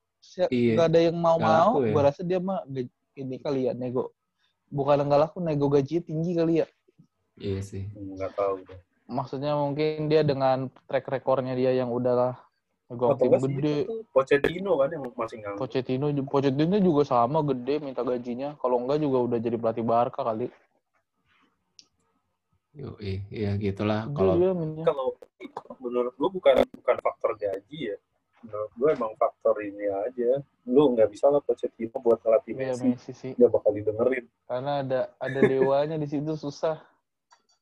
Iya. 0.51 0.75
nggak 0.75 0.87
ada 0.91 0.99
yang 1.07 1.15
mau 1.15 1.35
Nggak 1.39 1.47
mau. 1.51 1.71
laku 1.71 1.79
ya. 1.83 1.91
Gua 1.95 2.03
rasa 2.03 2.21
dia 2.21 2.39
mah 2.39 2.59
ini 3.15 3.35
kali 3.39 3.67
ya 3.67 3.73
nego. 3.73 4.11
Bukan 4.67 4.99
nggak 5.03 5.21
laku, 5.23 5.37
nego 5.39 5.67
gajinya 5.67 6.03
tinggi 6.03 6.31
kali 6.35 6.53
ya. 6.63 6.67
Iya 7.39 7.59
sih. 7.63 7.83
Nggak 7.91 8.31
tahu 8.35 8.59
deh. 8.67 8.79
Maksudnya 9.07 9.55
mungkin 9.55 10.11
dia 10.11 10.21
dengan 10.21 10.67
track 10.91 11.07
recordnya 11.07 11.55
dia 11.55 11.71
yang 11.71 11.87
udahlah 11.87 12.35
nego 12.87 13.15
Atau 13.15 13.27
tim 13.27 13.39
gede. 13.39 13.83
itu 13.83 13.87
tuh 13.87 13.99
Pochettino 14.11 14.71
kan 14.79 14.87
yang 14.91 15.03
masih 15.15 15.37
nganggur. 15.43 15.59
Pochettino, 15.63 16.05
Pochettino 16.27 16.77
juga 16.79 17.03
sama 17.07 17.39
gede 17.43 17.83
minta 17.83 18.03
gajinya. 18.03 18.55
Kalau 18.59 18.79
enggak 18.83 18.99
juga 19.03 19.17
udah 19.27 19.37
jadi 19.39 19.55
pelatih 19.59 19.83
Barca 19.87 20.21
kali. 20.23 20.47
Yo, 22.75 22.93
iya 23.01 23.55
gitulah 23.55 24.11
kalau. 24.11 24.35
Kalau 24.83 25.05
menurut 25.79 26.13
gua 26.19 26.29
bukan 26.31 26.55
bukan 26.67 26.97
faktor 26.99 27.31
gaji 27.39 27.95
ya. 27.95 27.97
Menurut 28.43 28.71
gua 28.75 28.89
emang 28.91 29.11
faktor 29.15 29.55
ini 29.63 29.87
aja. 29.87 30.43
Lu 30.67 30.91
nggak 30.95 31.11
bisa 31.11 31.31
lah 31.31 31.39
Pochettino 31.39 31.95
buat 32.03 32.19
ngelatih 32.23 32.53
Iya 32.55 32.75
Messi. 32.75 32.87
Messi 32.91 33.11
sih. 33.15 33.31
Nggak 33.39 33.51
bakal 33.55 33.71
didengerin. 33.71 34.25
Karena 34.47 34.83
ada 34.83 35.01
ada 35.19 35.39
dewanya 35.43 35.95
di 35.95 36.07
situ 36.07 36.35
susah. 36.35 36.79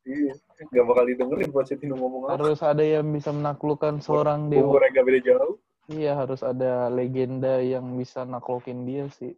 Iya. 0.05 0.33
Nggak 0.69 0.85
bakal 0.85 1.03
didengerin 1.09 1.49
Pochettino 1.49 1.95
ngomong 1.97 2.29
apa. 2.29 2.37
Harus 2.37 2.59
ada 2.61 2.85
yang 2.85 3.09
bisa 3.09 3.33
menaklukkan 3.33 3.99
seorang 3.99 4.47
dewa. 4.47 4.69
Umurnya 4.69 4.89
nggak 4.93 5.05
beda 5.05 5.19
jauh. 5.25 5.55
Iya 5.85 6.11
harus 6.17 6.41
ada 6.41 6.89
legenda 6.89 7.61
yang 7.61 7.97
bisa 7.97 8.21
naklukin 8.23 8.85
dia 8.85 9.09
sih. 9.13 9.33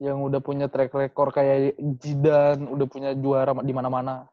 Yang 0.00 0.18
udah 0.32 0.40
punya 0.40 0.66
track 0.68 0.92
record 0.92 1.36
kayak 1.36 1.76
Zidane, 2.00 2.64
udah 2.64 2.86
punya 2.88 3.10
juara 3.12 3.52
di 3.60 3.72
mana-mana. 3.72 4.24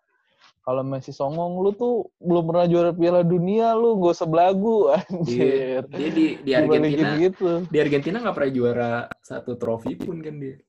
Kalau 0.63 0.83
Messi 0.83 1.15
songong 1.15 1.63
lu 1.63 1.71
tuh 1.71 2.11
belum 2.19 2.43
pernah 2.51 2.67
juara 2.67 2.91
Piala 2.91 3.23
Dunia 3.23 3.71
lu 3.71 4.03
gak 4.03 4.19
usah 4.19 4.27
belagu 4.27 4.87
Iya. 4.91 4.99
anjir. 4.99 5.81
dia 5.87 6.09
di 6.11 6.11
di 6.11 6.51
Dibalikin 6.51 6.83
Argentina 6.83 7.11
gitu. 7.15 7.49
di 7.71 7.77
Argentina 7.79 8.17
nggak 8.19 8.35
pernah 8.35 8.51
juara 8.51 8.91
satu 9.23 9.55
trofi 9.55 9.95
pun 9.95 10.19
kan 10.19 10.35
dia. 10.35 10.59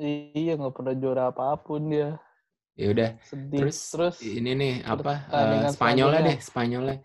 Iya 0.00 0.60
nggak 0.60 0.74
pernah 0.76 0.94
juara 0.96 1.22
apa 1.32 1.56
pun 1.56 1.88
dia. 1.88 2.20
Ya 2.72 2.86
udah. 2.88 3.10
Terus, 3.28 3.78
Terus, 3.92 4.16
ini 4.24 4.56
nih 4.56 4.74
apa 4.82 5.28
eh, 5.28 5.68
Spanyolnya 5.68 6.20
deh, 6.24 6.38
Spanyolnya. 6.40 6.96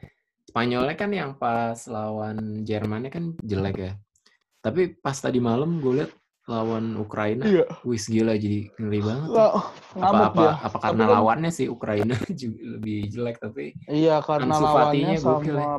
Spanyolnya 0.47 0.95
kan 0.95 1.11
yang 1.11 1.31
pas 1.35 1.75
lawan 1.91 2.63
Jermannya 2.63 3.11
kan 3.11 3.35
jelek 3.43 3.75
ya. 3.77 3.91
Tapi 4.63 4.95
pas 4.95 5.15
tadi 5.15 5.43
malam 5.43 5.83
gue 5.83 6.01
liat 6.03 6.11
lawan 6.47 6.95
Ukraina, 6.95 7.43
iya. 7.43 7.67
wis 7.83 8.07
gila 8.07 8.31
jadi 8.39 8.71
ngeri 8.79 9.01
banget. 9.03 9.29
Apa 9.35 10.31
apa 10.31 10.45
apa 10.63 10.77
Tapi 10.79 10.83
karena 10.87 11.03
kan- 11.03 11.13
lawannya 11.19 11.51
sih 11.51 11.67
Ukraina 11.67 12.15
juga 12.39 12.59
lebih 12.79 13.11
jelek 13.11 13.35
tapi 13.43 13.75
Iya 13.91 14.23
karena 14.23 14.55
Ansu 14.55 14.63
lawannya 14.63 14.79
Fatinya 14.87 15.15
gokil 15.19 15.55
ya. 15.55 15.59
sama 15.59 15.75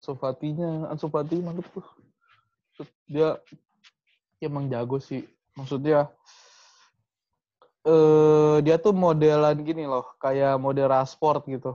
Ansu 0.00 0.12
Fatinya, 0.16 0.68
Ansu 0.88 1.06
Fati 1.08 1.36
mantep 1.40 1.66
tuh. 1.68 1.86
Dia 3.04 3.36
emang 4.40 4.68
jago 4.68 4.96
sih. 4.96 5.24
Maksudnya 5.52 6.08
eh 7.84 8.56
dia 8.64 8.76
tuh 8.80 8.96
modelan 8.96 9.56
gini 9.60 9.84
loh, 9.84 10.04
kayak 10.20 10.56
model 10.56 10.88
Rashford 10.88 11.44
gitu. 11.52 11.72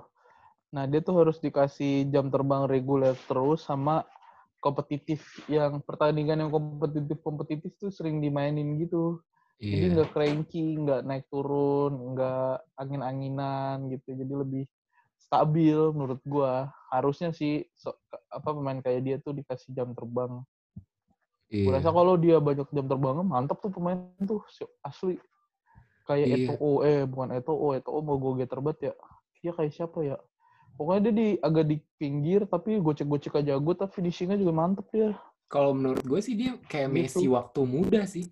Nah, 0.74 0.86
dia 0.86 1.02
tuh 1.02 1.26
harus 1.26 1.38
dikasih 1.42 2.10
jam 2.14 2.30
terbang 2.30 2.70
reguler 2.70 3.18
terus 3.26 3.66
sama 3.66 4.06
kompetitif 4.62 5.22
yang 5.50 5.80
pertandingan 5.82 6.46
yang 6.46 6.52
kompetitif 6.52 7.18
kompetitif 7.24 7.72
tuh 7.80 7.90
sering 7.90 8.22
dimainin 8.22 8.78
gitu. 8.82 9.22
Jadi 9.60 9.86
iya. 9.86 9.94
nggak 9.98 10.10
cranky, 10.14 10.66
nggak 10.82 11.02
naik 11.06 11.26
turun, 11.30 11.94
nggak 12.14 12.56
angin-anginan 12.80 13.90
gitu. 13.94 14.18
Jadi 14.18 14.34
lebih 14.34 14.64
stabil 15.22 15.78
menurut 15.94 16.22
gua. 16.26 16.74
Harusnya 16.90 17.30
sih 17.34 17.66
so- 17.78 17.98
apa 18.34 18.50
pemain 18.50 18.82
kayak 18.82 19.02
dia 19.06 19.16
tuh 19.22 19.38
dikasih 19.38 19.74
jam 19.78 19.94
terbang. 19.94 20.42
Iya. 21.50 21.82
rasa 21.82 21.90
kalau 21.90 22.14
dia 22.14 22.38
banyak 22.38 22.70
jam 22.70 22.86
terbangnya 22.86 23.26
mantap 23.26 23.58
tuh 23.58 23.74
pemain 23.74 24.06
tuh 24.22 24.42
asli. 24.86 25.18
Kayak 26.10 26.26
Iya. 26.26 26.38
Eto'o 26.50 26.72
eh 26.82 27.06
bukan 27.06 27.30
Eto'o, 27.38 27.68
Eto'o 27.78 28.02
mau 28.02 28.18
gue 28.18 28.50
terbat 28.50 28.82
ya. 28.82 28.98
Dia 29.46 29.54
kayak 29.54 29.70
siapa 29.78 30.02
ya? 30.02 30.18
Pokoknya 30.74 31.02
dia 31.06 31.14
di 31.14 31.28
agak 31.38 31.66
di 31.70 31.78
pinggir 32.02 32.50
tapi 32.50 32.82
gocek-gocek 32.82 33.38
aja 33.38 33.54
jago 33.54 33.78
tapi 33.78 34.02
finishingnya 34.02 34.42
juga 34.42 34.58
mantep 34.58 34.90
dia. 34.90 35.14
Kalau 35.46 35.78
menurut 35.78 36.02
gue 36.02 36.18
sih 36.18 36.34
dia 36.34 36.58
kayak 36.66 36.90
Gitu. 36.90 36.98
Messi 36.98 37.26
waktu 37.30 37.62
muda 37.62 38.02
sih. 38.10 38.26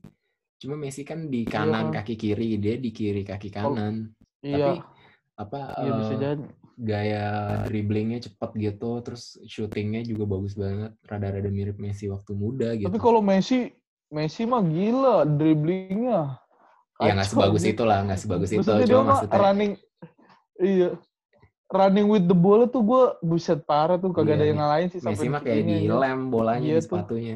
Cuma 0.57 0.73
Messi 0.73 1.05
kan 1.05 1.29
di 1.29 1.45
kanan 1.45 1.93
kan. 1.93 2.01
kaki 2.01 2.17
kiri, 2.17 2.57
dia 2.57 2.81
di 2.81 2.89
kiri 2.89 3.21
kaki 3.21 3.53
kanan. 3.53 4.09
Iya, 4.41 4.81
Apa 5.37 5.77
iya 5.77 5.91
bisa 5.93 6.13
eh, 6.17 6.17
jadi. 6.17 6.45
gaya 6.77 7.25
dribblingnya 7.69 8.21
cepet 8.25 8.51
gitu, 8.57 9.01
terus 9.05 9.37
shootingnya 9.45 10.01
juga 10.05 10.25
bagus 10.29 10.53
banget, 10.57 10.93
rada-rada 11.05 11.49
mirip 11.49 11.77
Messi 11.77 12.09
waktu 12.09 12.33
muda 12.33 12.73
gitu. 12.73 12.89
Tapi 12.89 12.97
kalau 13.01 13.21
Messi, 13.21 13.69
Messi 14.09 14.45
mah 14.49 14.61
gila 14.65 15.25
dribblingnya. 15.25 16.46
Ya 16.97 17.11
nggak 17.13 17.29
sebagus 17.29 17.63
itu 17.65 17.83
lah, 17.85 18.01
nggak 18.05 18.19
sebagus 18.19 18.49
itu. 18.49 18.59
Maksudnya 18.65 18.87
Cuma 18.89 19.03
maksudnya 19.13 19.37
running, 19.37 19.71
iya, 20.57 20.89
running 21.69 22.07
with 22.07 22.25
the 22.25 22.37
ball 22.37 22.63
tuh 22.65 22.81
gue 22.81 23.03
buset 23.21 23.61
parah 23.67 23.99
tuh 23.99 24.15
kagak 24.15 24.33
Iya, 24.33 24.35
ada 24.39 24.45
yang 24.47 24.59
ngalahin 24.63 24.87
sih 24.89 24.99
Messi 25.03 25.27
mah 25.27 25.41
kayak 25.43 25.61
ya. 25.61 25.65
dilem 25.67 26.19
bolanya 26.31 26.63
Iya 26.63 26.77
di 26.79 26.83
sepatunya. 26.83 27.35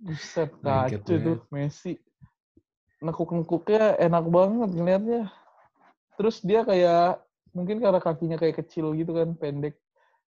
Buset 0.00 0.50
kacau 0.64 1.16
tuh 1.20 1.38
Messi. 1.50 1.98
Nekuk-nekuknya 3.02 4.00
enak 4.00 4.24
banget 4.30 4.70
ngeliatnya. 4.72 5.22
Terus 6.16 6.40
dia 6.40 6.64
kayak 6.64 7.20
mungkin 7.52 7.76
karena 7.82 8.00
kakinya 8.00 8.36
kayak 8.40 8.64
kecil 8.64 8.96
gitu 8.96 9.12
kan, 9.12 9.36
pendek. 9.36 9.76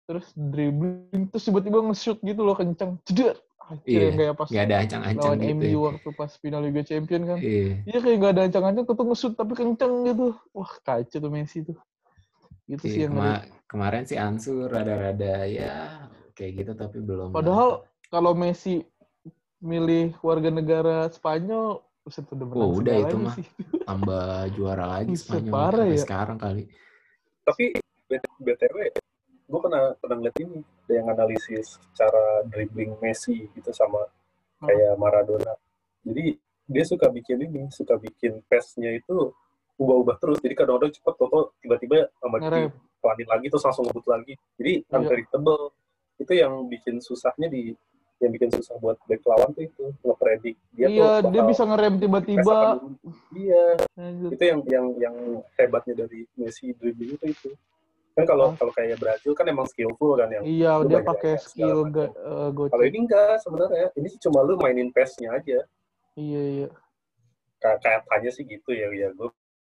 Terus 0.04 0.26
dribbling, 0.34 1.30
terus 1.30 1.46
tiba-tiba 1.46 1.80
nge-shoot 1.86 2.18
gitu 2.20 2.42
loh 2.42 2.58
kencang. 2.58 2.98
Ceder. 3.06 3.38
Anjir, 3.70 3.86
Iya, 3.86 4.08
kayak 4.12 4.34
pas 4.34 4.48
Nggak 4.50 4.64
ada 4.66 4.76
ancang-ancang 4.82 5.30
lawan 5.30 5.40
gitu. 5.40 5.54
MU 5.54 5.70
ya. 5.70 5.78
waktu 5.86 6.08
pas 6.10 6.30
final 6.36 6.60
Liga 6.66 6.82
Champion 6.82 7.22
kan. 7.22 7.38
Iya. 7.38 7.70
Iya 7.86 7.98
kayak 8.02 8.16
nggak 8.18 8.32
ada 8.34 8.42
ancang-ancang, 8.44 8.84
tuh 8.84 9.04
nge-shoot 9.06 9.34
tapi 9.34 9.52
kenceng 9.54 9.94
gitu. 10.04 10.26
Wah 10.50 10.72
kacau 10.82 11.18
tuh 11.18 11.30
Messi 11.30 11.58
tuh. 11.62 11.78
Gitu 12.66 12.82
sih 12.82 12.98
Iya, 12.98 13.06
yang 13.06 13.14
kema- 13.14 13.40
ngeri. 13.40 13.66
kemarin 13.66 14.02
sih 14.04 14.18
Ansu 14.18 14.66
rada-rada 14.66 15.34
ya 15.44 15.74
kayak 16.34 16.52
gitu 16.58 16.72
tapi 16.74 16.98
belum. 16.98 17.30
Padahal 17.30 17.86
kalau 18.06 18.34
Messi 18.34 18.82
milih 19.60 20.18
warga 20.18 20.50
negara 20.50 21.06
Spanyol, 21.08 21.78
buset 22.00 22.26
udah 22.26 22.42
menang 22.42 22.58
Oh, 22.64 22.74
udah 22.74 22.96
itu 22.96 23.16
mah. 23.16 23.34
sih. 23.38 23.46
tambah 23.86 24.26
juara 24.54 24.86
lagi 24.88 25.14
Spanyol 25.14 25.52
parah 25.52 25.86
sampai 25.86 25.94
ya. 25.94 26.02
sekarang 26.02 26.38
kali. 26.38 26.64
Tapi 27.42 27.64
BTW, 28.40 28.76
pernah 29.70 29.94
pernah 29.94 30.16
ngeliat 30.18 30.36
ini, 30.42 30.58
ada 30.66 30.92
yang 30.98 31.08
analisis 31.14 31.78
cara 31.94 32.42
dribbling 32.50 32.98
Messi 32.98 33.46
gitu 33.54 33.70
sama 33.70 34.02
kayak 34.58 34.98
Maradona. 34.98 35.54
Jadi 36.02 36.34
dia 36.66 36.84
suka 36.86 37.06
bikin 37.06 37.38
ini, 37.46 37.70
suka 37.70 37.94
bikin 37.94 38.42
pass-nya 38.50 38.90
itu 38.90 39.30
ubah-ubah 39.78 40.18
terus. 40.18 40.42
Jadi 40.42 40.58
kadang-kadang 40.58 40.90
cepet, 40.90 41.14
toto 41.14 41.54
tiba-tiba 41.62 42.10
sama 42.18 42.42
dia 42.42 42.66
pelanin 42.98 43.28
lagi 43.30 43.46
terus 43.46 43.62
langsung 43.62 43.86
ngebut 43.86 44.06
lagi. 44.10 44.34
Jadi 44.58 44.72
Iya. 44.82 44.94
unpredictable. 44.98 45.62
Itu 46.18 46.32
yang 46.34 46.66
bikin 46.66 46.98
susahnya 46.98 47.46
di 47.46 47.70
yang 48.20 48.36
bikin 48.36 48.52
susah 48.52 48.76
buat 48.84 49.00
back 49.08 49.24
lawan 49.24 49.48
tuh 49.56 49.64
itu 49.64 49.96
ngepredik 50.04 50.52
dia 50.76 50.92
iya, 50.92 51.24
tuh 51.24 51.32
dia 51.32 51.40
bisa 51.40 51.64
ngerem 51.64 51.96
tiba-tiba. 51.96 52.76
Iya, 53.32 53.64
itu 54.28 54.44
yang 54.44 54.60
yang 54.68 54.86
yang 55.00 55.16
hebatnya 55.56 56.04
dari 56.04 56.28
Messi 56.36 56.76
dribbling 56.76 57.16
itu 57.16 57.26
itu 57.32 57.50
kan 58.20 58.28
kalau 58.28 58.46
Oh. 58.50 58.56
kalau 58.56 58.72
kayak 58.72 58.96
Brazil 58.96 59.32
kan 59.32 59.46
emang 59.48 59.66
skillful 59.66 60.14
kan 60.14 60.28
yang 60.28 60.44
Iya, 60.44 60.84
dia 60.84 61.00
pakai 61.00 61.34
skill 61.40 61.88
ga, 61.88 62.06
eh, 62.08 62.48
kalau 62.68 62.84
ini 62.84 62.98
enggak 63.04 63.40
sebenarnya 63.40 63.88
ini 63.96 64.06
sih 64.08 64.20
cuma 64.20 64.44
lu 64.44 64.54
mainin 64.56 64.92
pass-nya 64.92 65.32
aja 65.32 65.64
Iya, 66.14 66.42
iya. 66.44 66.68
kayak 67.58 67.78
kayak 67.80 68.00
tanya 68.04 68.30
sih 68.30 68.44
gitu 68.44 68.70
ya 68.72 68.88
ya 68.90 69.08
gue 69.12 69.28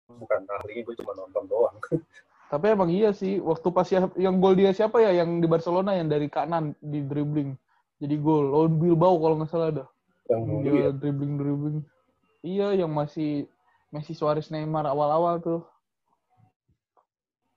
bukan 0.08 0.42
ahli 0.46 0.86
gue 0.86 0.96
cuma 0.96 1.14
nonton 1.14 1.44
doang 1.46 1.76
Tapi 2.46 2.78
emang 2.78 2.94
iya 2.94 3.10
sih, 3.10 3.42
waktu 3.42 3.68
pas 3.74 3.90
ya, 3.90 4.06
yang 4.22 4.38
gol 4.38 4.54
dia 4.54 4.70
siapa 4.70 5.02
ya 5.02 5.10
yang 5.18 5.42
di 5.42 5.50
Barcelona 5.50 5.98
yang 5.98 6.06
dari 6.06 6.30
kanan 6.30 6.78
di 6.78 7.02
dribbling. 7.02 7.58
Jadi 7.98 8.22
gol. 8.22 8.54
Lawan 8.54 8.78
Bilbao 8.78 9.18
kalau 9.18 9.42
nggak 9.42 9.50
salah 9.50 9.74
ada. 9.74 9.86
yang 10.30 10.62
Dia 10.62 10.74
ya 10.78 10.90
dribbling 10.94 11.42
dribbling. 11.42 11.80
Iya, 12.46 12.78
yang 12.78 12.94
masih 12.94 13.50
Messi 13.90 14.14
Suarez 14.14 14.54
Neymar 14.54 14.86
awal-awal 14.86 15.42
tuh. 15.42 15.66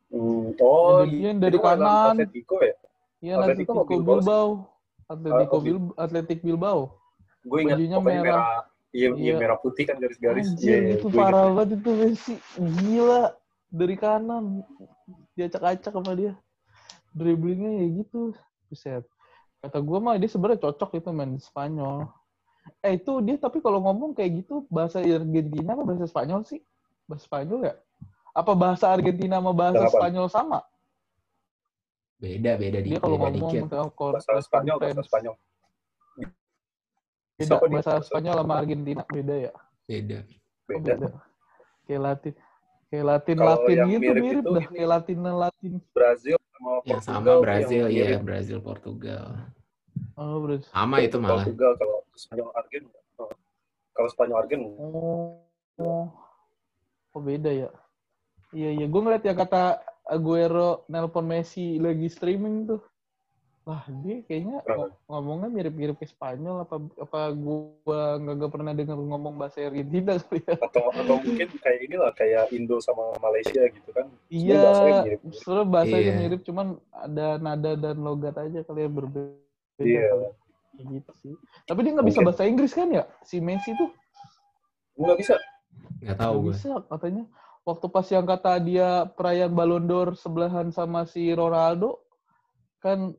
Hmm, 0.08 0.56
oh 0.64 1.04
iya 1.04 1.36
dari 1.36 1.58
kanan. 1.60 2.16
Atletico 2.16 2.56
ya 2.64 2.76
Iya, 3.18 3.32
Atletico 3.36 3.82
Atletico 3.82 4.04
Bilbao. 4.16 4.48
Atletico 5.08 5.56
Bil- 5.60 5.80
Bilbao, 5.82 5.96
Atletik 6.00 6.40
Bilbao. 6.40 6.80
gue 7.44 7.58
ingat 7.64 7.78
Bajunya 7.80 7.98
merah. 8.00 8.22
merah 8.24 8.52
iya 8.92 9.08
iya 9.16 9.32
Iya. 9.32 9.34
merah 9.36 9.58
putih 9.60 9.84
kan 9.88 9.96
garis-garis 10.00 10.48
Iya, 10.60 10.76
iya, 10.80 10.92
itu 11.00 11.08
parah 11.12 11.52
banget 11.52 11.80
itu 11.80 11.90
Messi. 11.92 12.34
Gila. 12.56 13.32
Dari 13.68 13.96
kanan. 14.00 14.64
Dia 15.36 15.44
acak-acak 15.52 15.92
sama 15.92 16.12
dia. 16.16 16.32
Dribblingnya 17.12 17.84
ya 17.84 17.86
gitu. 18.04 18.32
Buset. 18.68 19.04
Kata 19.60 19.78
gue 19.82 19.98
mah 20.00 20.16
dia 20.16 20.30
sebenarnya 20.30 20.60
cocok 20.64 20.90
itu 21.00 21.08
main 21.12 21.36
di 21.36 21.42
Spanyol. 21.42 22.08
Eh 22.84 23.00
itu 23.00 23.12
dia 23.24 23.36
tapi 23.40 23.58
kalau 23.64 23.80
ngomong 23.80 24.12
kayak 24.12 24.44
gitu 24.44 24.64
bahasa 24.68 25.00
Argentina 25.00 25.72
apa 25.76 25.82
bahasa 25.88 26.04
Spanyol 26.08 26.44
sih? 26.44 26.60
Bahasa 27.08 27.24
Spanyol 27.26 27.60
ya? 27.64 27.74
Apa 28.38 28.52
bahasa 28.54 28.86
Argentina 28.86 29.42
sama 29.42 29.50
bahasa 29.50 29.82
Kenapa? 29.82 29.98
Spanyol 29.98 30.26
sama? 30.30 30.58
Beda, 32.18 32.54
beda 32.54 32.78
Dia 32.78 32.86
dikit. 32.86 33.02
kalau 33.02 33.16
Beda 33.18 33.26
ngomong 33.34 33.50
dikit. 33.50 33.62
bahasa 34.14 34.30
Spanyol 34.42 34.76
bahasa. 34.78 35.02
Spanyol 35.02 35.34
Beda 37.38 37.46
Siapa 37.46 37.66
dia? 37.66 37.74
bahasa 37.74 37.92
Spanyol 38.02 38.34
sama 38.38 38.54
Argentina 38.58 39.02
beda 39.06 39.34
ya? 39.38 39.52
Beda. 39.86 40.18
Oh, 40.22 40.30
beda 40.70 40.92
beda. 40.94 41.08
Kayak 41.86 42.02
Latin. 42.06 42.32
Kayak 42.88 43.04
Latin 43.04 43.36
Kalau 43.36 43.50
Latin 43.52 43.76
yang 43.76 43.88
gitu 43.90 44.00
mirip 44.00 44.22
mirip, 44.22 44.42
itu 44.42 44.50
dah 44.54 44.66
kayak 44.70 44.88
Latin 44.88 45.16
Latin. 45.22 45.72
Brazil 45.92 46.36
sama 46.38 46.70
Ya, 46.82 46.98
Portugal 46.98 47.02
sama 47.04 47.26
tuh 47.26 47.42
Brazil, 47.42 47.84
iya. 47.90 48.04
mirip. 48.06 48.20
Brazil, 48.22 48.58
Portugal. 48.62 49.24
Oh, 50.14 50.36
berarti. 50.42 50.64
Sama 50.70 50.96
itu 51.02 51.16
malah. 51.18 51.42
Portugal 51.42 51.72
kalau 51.74 51.98
Spanyol 52.14 52.48
Argen 52.54 52.82
oh. 53.18 53.30
kalau 53.94 54.08
Spanyol 54.10 54.36
Argen 54.42 54.60
Oh, 54.78 55.38
oh, 55.78 56.06
oh 57.14 57.20
beda 57.22 57.50
ya. 57.50 57.70
Iya 58.48 58.70
iya, 58.74 58.86
gue 58.88 59.00
ngeliat 59.00 59.24
ya 59.24 59.34
kata 59.36 59.62
Aguero 60.08 60.88
nelpon 60.88 61.28
Messi 61.28 61.76
lagi 61.76 62.08
streaming 62.08 62.64
tuh. 62.64 62.80
Wah 63.68 63.84
dia 64.00 64.24
kayaknya 64.24 64.64
ngomongnya 65.04 65.52
mirip-mirip 65.52 66.00
ke 66.00 66.08
Spanyol 66.08 66.64
apa 66.64 66.80
apa 67.04 67.20
gua 67.36 68.16
nggak 68.16 68.48
pernah 68.48 68.72
dengar 68.72 68.96
ngomong 68.96 69.36
bahasa 69.36 69.60
Argentina 69.68 70.16
kali 70.16 70.40
ya. 70.40 70.56
atau 70.56 70.88
atau 70.88 71.20
mungkin 71.20 71.52
kayak 71.60 71.80
inilah 71.84 72.08
kayak 72.16 72.48
Indo 72.56 72.80
sama 72.80 73.12
Malaysia 73.20 73.60
gitu 73.68 73.92
kan 73.92 74.08
Iya, 74.32 74.56
bahasanya 74.64 75.02
sebenarnya 75.36 75.68
bahasanya 75.68 76.00
Iya. 76.00 76.16
mirip, 76.16 76.40
cuman 76.48 76.66
ada 76.96 77.26
nada 77.36 77.70
dan 77.76 77.96
logat 78.00 78.40
aja 78.40 78.64
kali 78.64 78.88
yang 78.88 78.94
berbeda. 78.96 79.36
Iya. 79.84 80.04
kali. 80.16 80.26
Kayak 80.72 80.86
gitu 80.96 81.12
sih. 81.20 81.34
Tapi 81.68 81.78
dia 81.84 81.92
nggak 81.92 82.08
bisa 82.08 82.20
Mungkin. 82.24 82.28
bahasa 82.32 82.48
Inggris 82.48 82.72
kan 82.72 82.88
ya? 82.88 83.04
Si 83.20 83.36
Messi 83.36 83.76
tuh 83.76 83.92
nggak 84.96 85.18
bisa 85.20 85.36
Nggak 86.00 86.16
tahu 86.16 86.32
Nggak 86.32 86.40
gue. 86.40 86.52
bisa 86.56 86.70
katanya. 86.88 87.24
Waktu 87.68 87.86
pas 87.92 88.08
yang 88.08 88.24
kata 88.24 88.56
dia 88.64 89.04
perayaan 89.12 89.52
Ballon 89.52 89.84
d'Or 89.84 90.16
sebelahan 90.16 90.72
sama 90.72 91.04
si 91.04 91.28
Ronaldo, 91.36 92.00
kan 92.80 93.12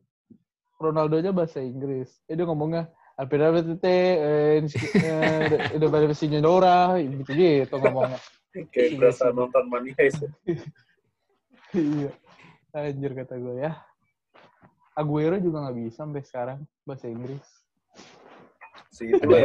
Ronaldo 0.82 1.22
aja 1.22 1.30
bahasa 1.30 1.62
Inggris. 1.62 2.10
Eh, 2.26 2.34
dia 2.34 2.50
ngomongnya 2.50 2.90
Alpera 3.14 3.54
tete, 3.62 4.18
eh, 5.06 5.78
udah 5.78 5.88
pada 5.92 6.10
senyora, 6.10 6.98
gitu 6.98 7.30
gitu 7.30 7.74
ngomongnya. 7.78 8.18
kayak 8.74 8.88
Iya 8.90 8.98
berasa 8.98 9.30
nonton 9.30 9.70
Money 9.70 9.94
Heist 9.94 10.26
ya. 10.26 10.30
Iya, 11.70 12.10
anjir 12.74 13.14
kata 13.14 13.38
gue 13.38 13.62
ya. 13.62 13.78
Aguero 14.98 15.38
juga 15.38 15.62
nggak 15.62 15.76
bisa 15.78 16.02
sampai 16.02 16.26
sekarang 16.26 16.58
bahasa 16.82 17.06
Inggris. 17.06 17.46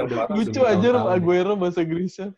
yang 0.02 0.10
parah 0.10 0.34
Lucu 0.34 0.62
aja. 0.66 0.90
Aguero 1.14 1.54
bahasa 1.54 1.86
Inggrisnya. 1.86 2.34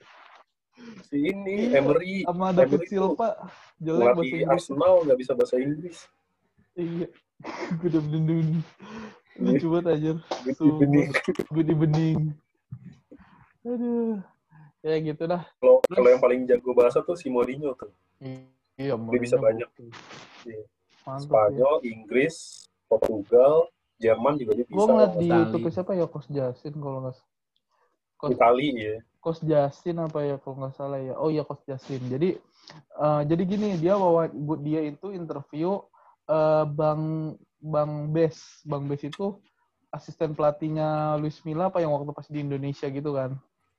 Si 1.03 1.17
ini 1.23 1.55
Iya, 1.67 1.79
Emery 1.79 2.15
Sama 2.23 2.47
David 2.49 2.73
Emery 2.73 2.85
tuh 2.85 2.91
Silva 3.09 3.29
jelek 3.77 4.05
bahasa 4.07 4.23
Inggris. 4.23 4.47
Arsenal 4.47 4.93
nggak 5.03 5.17
bisa 5.17 5.31
bahasa 5.33 5.55
Inggris 5.57 5.97
Iya. 6.73 7.07
Gue 7.77 7.87
udah 7.87 8.03
bening 8.03 8.49
Lucu 9.37 9.67
banget 9.69 9.87
aja. 9.91 10.11
Sumpah. 10.51 10.77
bening. 10.79 11.09
Gue 11.47 11.63
di 11.63 11.75
bening. 11.75 12.19
Aduh. 13.63 14.17
Ya 14.81 14.95
gitu 14.99 15.23
dah. 15.23 15.43
kalau 15.57 15.77
kalau 15.83 16.07
yang 16.07 16.17
paling 16.17 16.41
jago 16.43 16.71
bahasa 16.71 17.01
tuh 17.01 17.13
si 17.13 17.27
Mourinho 17.27 17.73
tuh 17.73 17.91
Iya, 18.77 18.93
Dia 18.95 19.19
bisa 19.19 19.35
Mourinho 19.35 19.37
banyak. 19.37 19.69
gokil. 19.69 19.89
Iya. 20.47 20.63
Mantap 21.03 21.21
ya. 21.21 21.23
Spanyol 21.23 21.75
Inggris 21.83 22.35
Portugal 22.83 23.67
Jerman 23.97 24.33
juga 24.35 24.51
dia 24.53 24.65
Gue 24.65 24.73
bisa 24.75 24.85
ngeliat 24.87 25.13
di 25.13 25.25
Itali. 25.25 25.39
YouTube 25.43 25.67
siapa 25.71 25.91
ya 25.93 26.05
Kos 26.05 26.27
Jasin 26.27 26.73
kalau 26.75 26.97
nggak 27.01 27.15
Kos, 28.17 28.33
Itali 28.33 28.67
ya 28.73 28.97
Kos 29.21 29.39
Jasin 29.45 30.01
apa 30.01 30.25
ya 30.25 30.35
kalau 30.41 30.65
nggak 30.65 30.73
salah 30.73 30.99
ya. 31.01 31.13
Oh 31.17 31.29
iya 31.29 31.45
Kos 31.45 31.61
Jasin. 31.69 32.01
Jadi 32.09 32.37
eh, 32.97 33.21
jadi 33.29 33.43
gini 33.45 33.77
dia 33.77 33.93
bawa 33.93 34.31
dia 34.61 34.81
itu 34.87 35.13
interview 35.13 35.77
eh, 36.25 36.65
Bang 36.65 37.35
Bang 37.61 38.09
Bes. 38.09 38.65
Bang 38.65 38.89
Bes 38.89 39.05
itu 39.05 39.37
asisten 39.93 40.33
pelatihnya 40.33 41.15
Luis 41.21 41.39
Milla 41.45 41.69
apa 41.69 41.79
yang 41.79 41.93
waktu 41.93 42.11
pas 42.11 42.27
di 42.27 42.41
Indonesia 42.41 42.89
gitu 42.89 43.13
kan. 43.13 43.37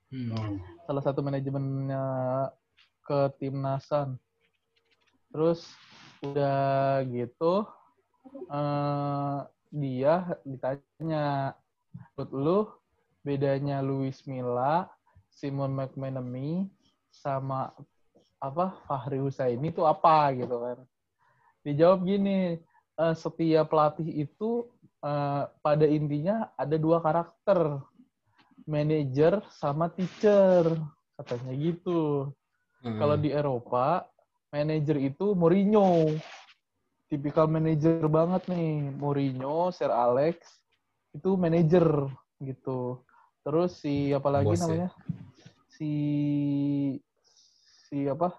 Hmm. 0.08 0.56
salah 0.88 1.04
satu 1.04 1.20
manajemennya 1.20 2.00
ke 3.04 3.28
timnasan. 3.36 4.16
Terus 5.28 5.68
udah 6.24 7.04
gitu 7.12 7.68
eh 8.48 9.38
dia 9.68 10.14
ditanya, 10.48 11.52
menurut 12.16 12.32
lu 12.32 12.58
bedanya 13.22 13.82
Luis 13.82 14.22
Milla, 14.24 14.86
Simon 15.28 15.74
McManamy 15.74 16.66
sama 17.10 17.74
apa 18.38 18.74
Fahri 18.86 19.18
Husaini 19.18 19.70
itu 19.70 19.82
apa 19.82 20.30
gitu 20.34 20.56
kan? 20.58 20.78
Dijawab 21.66 22.06
gini, 22.06 22.58
eh, 22.98 23.14
setiap 23.14 23.70
pelatih 23.70 24.26
itu 24.26 24.66
eh, 25.02 25.42
pada 25.62 25.86
intinya 25.86 26.50
ada 26.54 26.74
dua 26.78 27.02
karakter, 27.02 27.82
manager 28.68 29.40
sama 29.56 29.88
teacher 29.88 30.76
katanya 31.18 31.52
gitu. 31.56 32.30
Hmm. 32.84 32.98
Kalau 33.00 33.16
di 33.18 33.34
Eropa, 33.34 34.06
manajer 34.54 34.96
itu 35.02 35.34
Mourinho. 35.34 36.14
Tipikal 37.08 37.48
manajer 37.48 38.04
banget 38.06 38.46
nih. 38.52 38.92
Mourinho, 38.94 39.72
Sir 39.72 39.88
Alex, 39.90 40.60
itu 41.16 41.34
manajer 41.34 42.06
gitu. 42.38 43.02
Terus 43.48 43.80
si 43.80 44.12
apa 44.12 44.28
lagi 44.28 44.52
Bos 44.52 44.60
ya? 44.60 44.62
namanya? 44.68 44.88
Si 45.72 45.92
si 47.88 48.04
apa? 48.04 48.36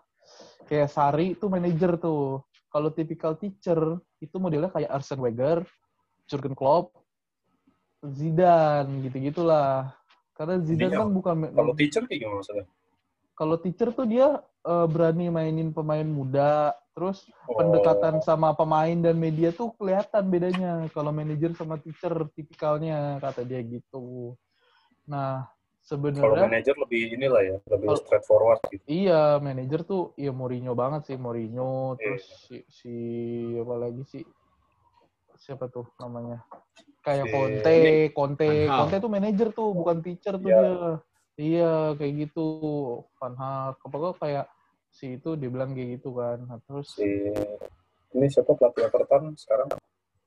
Kayak 0.70 0.94
Sari 0.94 1.34
itu 1.34 1.50
manajer 1.50 1.98
tuh. 1.98 2.46
Kalau 2.70 2.94
tipikal 2.94 3.34
teacher 3.34 3.98
itu 4.22 4.38
modelnya 4.38 4.70
kayak 4.70 4.94
Arsene 4.94 5.26
Wenger, 5.26 5.66
Jurgen 6.30 6.54
Klopp, 6.54 6.94
Zidane 8.06 9.10
gitu-gitulah. 9.10 9.98
Karena 10.38 10.62
Zidane 10.62 10.94
Intinya 10.94 11.02
kan 11.02 11.10
bukan 11.10 11.36
kalau 11.58 11.74
teacher 11.74 12.06
kayak 12.06 12.22
gimana 12.22 12.46
maksudnya 12.46 12.66
kalau 13.34 13.56
teacher 13.56 13.90
tuh 13.96 14.04
dia 14.04 14.44
eh, 14.46 14.88
berani 14.92 15.32
mainin 15.32 15.72
pemain 15.72 16.06
muda, 16.06 16.76
terus 16.94 17.24
Oh, 17.50 17.58
pendekatan 17.58 18.22
sama 18.22 18.54
pemain 18.54 18.94
dan 18.94 19.18
media 19.18 19.50
tuh 19.50 19.74
kelihatan 19.74 20.22
bedanya 20.30 20.86
kalau 20.94 21.10
manajer 21.10 21.58
sama 21.58 21.82
teacher 21.82 22.30
tipikalnya 22.38 23.18
kata 23.18 23.42
dia 23.42 23.64
gitu. 23.66 24.38
Nah, 25.10 25.42
kalau 25.42 25.58
sebenarnya 25.82 26.46
manajer 26.46 26.76
lebih 26.78 27.02
inilah 27.18 27.42
ya 27.42 27.58
lebih 27.66 27.88
Kalau- 27.90 28.02
straightforward 28.06 28.62
gitu 28.70 28.84
iya 28.86 29.42
manajer 29.42 29.82
tuh 29.82 30.14
ya 30.14 30.30
Mourinho 30.30 30.78
banget 30.78 31.10
sih 31.10 31.18
Mourinho, 31.18 31.98
Iya. 31.98 32.14
terus 32.14 32.26
si, 32.46 32.58
si 32.70 32.94
apa 33.58 33.74
lagi 33.76 34.04
sih 34.06 34.22
siapa 35.36 35.66
tuh 35.66 35.90
namanya 35.98 36.46
kayak 37.02 37.26
Si- 37.26 37.34
Conte, 37.34 37.76
Conte, 38.14 38.46
Van 38.46 38.70
Hal. 38.70 38.80
Conte 38.86 38.96
tuh 39.00 39.10
manajer 39.10 39.48
tuh 39.50 39.70
bukan 39.74 39.98
teacher 40.00 40.36
tuh 40.36 40.46
Iya. 40.46 40.62
dia. 40.62 40.92
Iya 41.40 41.74
kayak 41.96 42.14
gitu, 42.22 42.46
Van 43.16 43.34
Hal. 43.34 43.68
Pokoknya 43.80 44.12
kayak 44.20 44.46
si 44.92 45.16
itu 45.16 45.34
dibilang 45.34 45.72
kayak 45.72 45.90
gitu 45.98 46.12
kan. 46.14 46.38
Nah, 46.44 46.60
terus 46.62 46.92
si 46.94 47.08
ini 48.12 48.26
siapa 48.28 48.52
pelatih 48.54 48.86
Everton 48.86 49.34
sekarang 49.34 49.70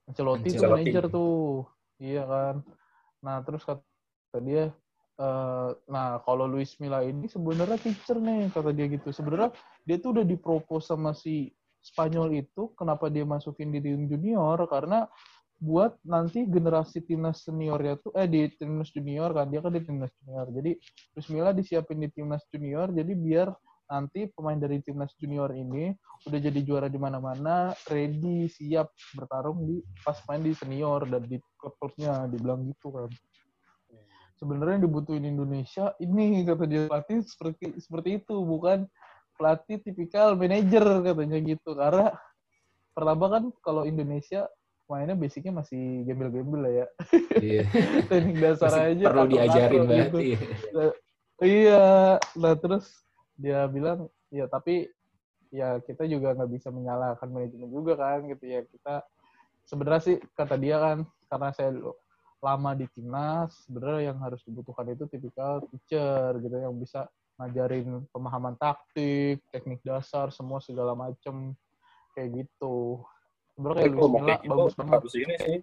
Ancelotti 0.08 0.48
tuh 0.48 0.58
Ancelotti. 0.58 0.82
manajer 0.90 1.04
tuh, 1.06 1.68
iya 2.00 2.22
kan. 2.24 2.56
Nah 3.20 3.36
terus 3.44 3.62
kata 3.62 3.84
dia, 4.40 4.72
eh, 5.20 5.70
nah 5.90 6.22
kalau 6.24 6.48
Luis 6.48 6.78
Milla 6.80 7.04
ini 7.04 7.28
sebenarnya 7.28 7.76
teacher 7.76 8.16
nih 8.16 8.48
kata 8.54 8.70
dia 8.72 8.86
gitu. 8.88 9.12
Sebenarnya 9.12 9.50
dia 9.84 9.96
tuh 10.00 10.16
udah 10.16 10.24
dipropose 10.24 10.88
sama 10.88 11.12
si 11.12 11.52
Spanyol 11.82 12.38
itu, 12.38 12.70
kenapa 12.78 13.10
dia 13.10 13.26
masukin 13.26 13.74
di 13.74 13.82
tim 13.82 14.06
junior? 14.06 14.62
Karena 14.70 15.04
buat 15.62 15.94
nanti 16.02 16.42
generasi 16.46 17.06
timnas 17.06 17.46
seniornya 17.46 17.98
tuh, 18.02 18.10
eh 18.18 18.26
di 18.26 18.50
timnas 18.54 18.90
junior 18.90 19.30
kan, 19.30 19.46
dia 19.46 19.62
kan 19.62 19.70
di 19.74 19.82
timnas 19.82 20.10
junior. 20.22 20.46
Jadi 20.50 20.70
Luis 21.14 21.28
Milla 21.30 21.50
disiapin 21.54 22.02
di 22.02 22.10
timnas 22.10 22.42
junior, 22.50 22.90
jadi 22.90 23.12
biar 23.14 23.48
nanti 23.86 24.26
pemain 24.34 24.58
dari 24.58 24.82
timnas 24.82 25.14
junior 25.18 25.54
ini 25.54 25.94
udah 26.26 26.38
jadi 26.38 26.60
juara 26.66 26.88
di 26.90 26.98
mana-mana, 26.98 27.74
ready, 27.90 28.50
siap 28.50 28.90
bertarung 29.14 29.62
di 29.66 29.78
pas 30.02 30.18
main 30.26 30.42
di 30.42 30.54
senior 30.54 31.06
dan 31.06 31.22
di 31.30 31.38
klub-klubnya, 31.58 32.26
dibilang 32.26 32.66
gitu 32.66 32.90
kan. 32.90 33.10
Sebenarnya 34.42 34.90
dibutuhin 34.90 35.22
Indonesia 35.22 35.94
ini 36.02 36.42
kata 36.42 36.66
dia 36.66 36.90
pelatih 36.90 37.22
seperti 37.22 37.78
seperti 37.78 38.18
itu, 38.18 38.34
bukan 38.42 38.90
pelatih 39.38 39.78
tipikal 39.78 40.34
manajer 40.34 40.82
katanya 40.82 41.38
gitu. 41.46 41.78
Karena 41.78 42.10
pertama 42.90 43.30
kan 43.30 43.44
kalau 43.62 43.86
Indonesia 43.86 44.50
mainnya 44.90 45.14
basicnya 45.14 45.54
masih 45.62 46.02
gembel-gembel 46.10 46.58
lah 46.58 46.72
ya. 46.74 46.86
Iya. 47.38 47.62
Teknik 48.10 48.36
dasar 48.42 48.70
Masih 48.74 48.90
aja. 48.98 49.04
perlu 49.06 49.26
diajarin 49.30 49.82
banget. 49.86 50.10
gitu. 50.10 50.18
Iya. 50.18 50.38
Iya, 51.42 51.84
nah 52.38 52.54
terus 52.58 52.86
dia 53.38 53.62
bilang, 53.70 54.10
ya 54.34 54.50
tapi 54.50 54.90
ya 55.54 55.78
kita 55.86 56.02
juga 56.10 56.34
nggak 56.34 56.50
bisa 56.50 56.74
menyalahkan 56.74 57.30
manajemen 57.30 57.70
juga 57.70 57.94
kan 57.94 58.24
gitu 58.24 58.42
ya 58.48 58.64
kita 58.66 59.04
sebenarnya 59.68 60.02
sih 60.02 60.16
kata 60.32 60.56
dia 60.56 60.80
kan 60.80 60.98
karena 61.28 61.48
saya 61.52 61.70
lama 62.42 62.74
di 62.74 62.90
timnas, 62.90 63.54
sebenarnya 63.70 64.12
yang 64.12 64.18
harus 64.18 64.42
dibutuhkan 64.42 64.90
itu 64.90 65.06
tipikal 65.06 65.62
teacher 65.70 66.36
gitu 66.42 66.56
yang 66.58 66.74
bisa 66.74 67.06
ngajarin 67.38 68.02
pemahaman 68.10 68.58
taktik, 68.58 69.40
teknik 69.54 69.78
dasar, 69.86 70.34
semua 70.34 70.58
segala 70.58 70.98
macem 70.98 71.54
kayak 72.18 72.44
gitu. 72.44 73.00
Sebenarnya 73.54 73.88
kayak 73.88 73.94
kayak 73.94 74.40
gitu 74.42 74.50
bagus 74.50 74.74
banget. 74.74 74.98
harus 74.98 75.14
ini 75.14 75.36
sih 75.38 75.58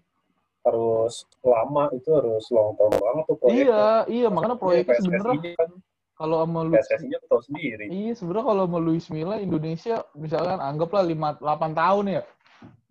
harus 0.60 1.14
lama 1.40 1.84
itu 1.96 2.10
harus 2.12 2.44
long 2.52 2.76
term 2.76 2.94
banget 2.96 3.24
tuh 3.28 3.38
proyeknya. 3.40 3.64
Iya, 3.64 3.88
iya 4.08 4.28
makanya 4.32 4.58
proyeknya 4.60 4.96
PSSI 4.96 5.06
sebenarnya 5.08 5.54
kan 5.56 5.72
kalau 6.20 6.36
sama 6.44 6.62
Luis 6.68 6.84
PSSI-nya 6.84 7.18
tuh 7.24 7.30
tahu 7.32 7.42
sendiri. 7.48 7.86
Iya, 7.88 8.14
sebenarnya 8.20 8.46
kalau 8.52 8.64
sama 8.68 8.80
Luis 8.84 9.06
Milla 9.08 9.36
Indonesia 9.40 9.96
misalkan 10.20 10.60
anggaplah 10.60 11.04
5 11.04 11.40
8 11.40 11.72
tahun 11.80 12.06
ya. 12.20 12.24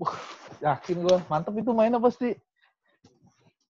Wah, 0.01 0.17
yakin 0.65 0.97
gua 1.05 1.17
mantep 1.29 1.55
itu 1.61 1.71
mainnya 1.77 2.01
pasti. 2.01 2.33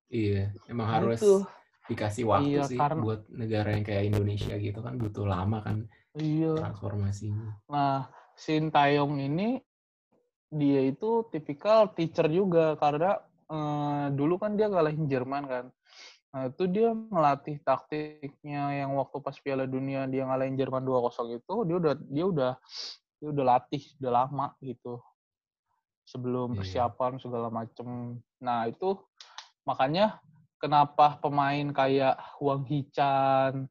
Iya, 0.09 0.53
emang 0.67 0.89
harus 0.89 1.21
Gitu. 1.21 1.45
dikasih 1.89 2.25
waktu 2.25 2.49
Iya, 2.57 2.63
sih 2.65 2.77
karena- 2.77 3.01
buat 3.01 3.21
negara 3.29 3.77
yang 3.77 3.85
kayak 3.85 4.05
Indonesia 4.09 4.55
gitu 4.57 4.81
kan 4.81 4.97
butuh 4.97 5.25
lama 5.25 5.61
kan 5.61 5.85
Iya. 6.17 6.57
transformasinya. 6.57 7.61
Nah, 7.69 8.09
Shin 8.35 8.69
Taeyong 8.69 9.19
ini 9.19 9.61
dia 10.49 10.81
itu 10.81 11.29
tipikal 11.29 11.93
teacher 11.93 12.29
juga 12.29 12.77
karena 12.77 13.21
eh, 13.49 14.07
dulu 14.13 14.37
kan 14.37 14.57
dia 14.57 14.69
ngalahin 14.69 15.09
Jerman 15.09 15.45
kan. 15.49 15.65
Nah, 16.29 16.53
itu 16.53 16.69
dia 16.69 16.93
ngelatih 16.93 17.57
taktiknya 17.65 18.85
yang 18.85 18.93
waktu 18.93 19.25
pas 19.25 19.33
Piala 19.41 19.65
Dunia 19.65 20.05
dia 20.05 20.29
ngalahin 20.29 20.53
Jerman 20.53 20.85
2-0 20.85 21.33
itu 21.33 21.65
dia 21.65 21.77
udah 21.81 21.95
dia 21.97 22.25
udah 22.29 22.53
dia 23.17 23.29
udah 23.33 23.45
latih 23.49 23.81
udah 23.97 24.13
lama 24.13 24.53
gitu. 24.61 25.01
Sebelum 26.05 26.53
Iya. 26.53 26.59
persiapan 26.61 27.13
segala 27.17 27.49
macem. 27.49 27.89
Nah, 28.39 28.69
itu 28.69 29.01
makanya 29.69 30.17
kenapa 30.57 31.21
pemain 31.21 31.69
kayak 31.77 32.17
Huang 32.41 32.65
Hichan, 32.65 33.69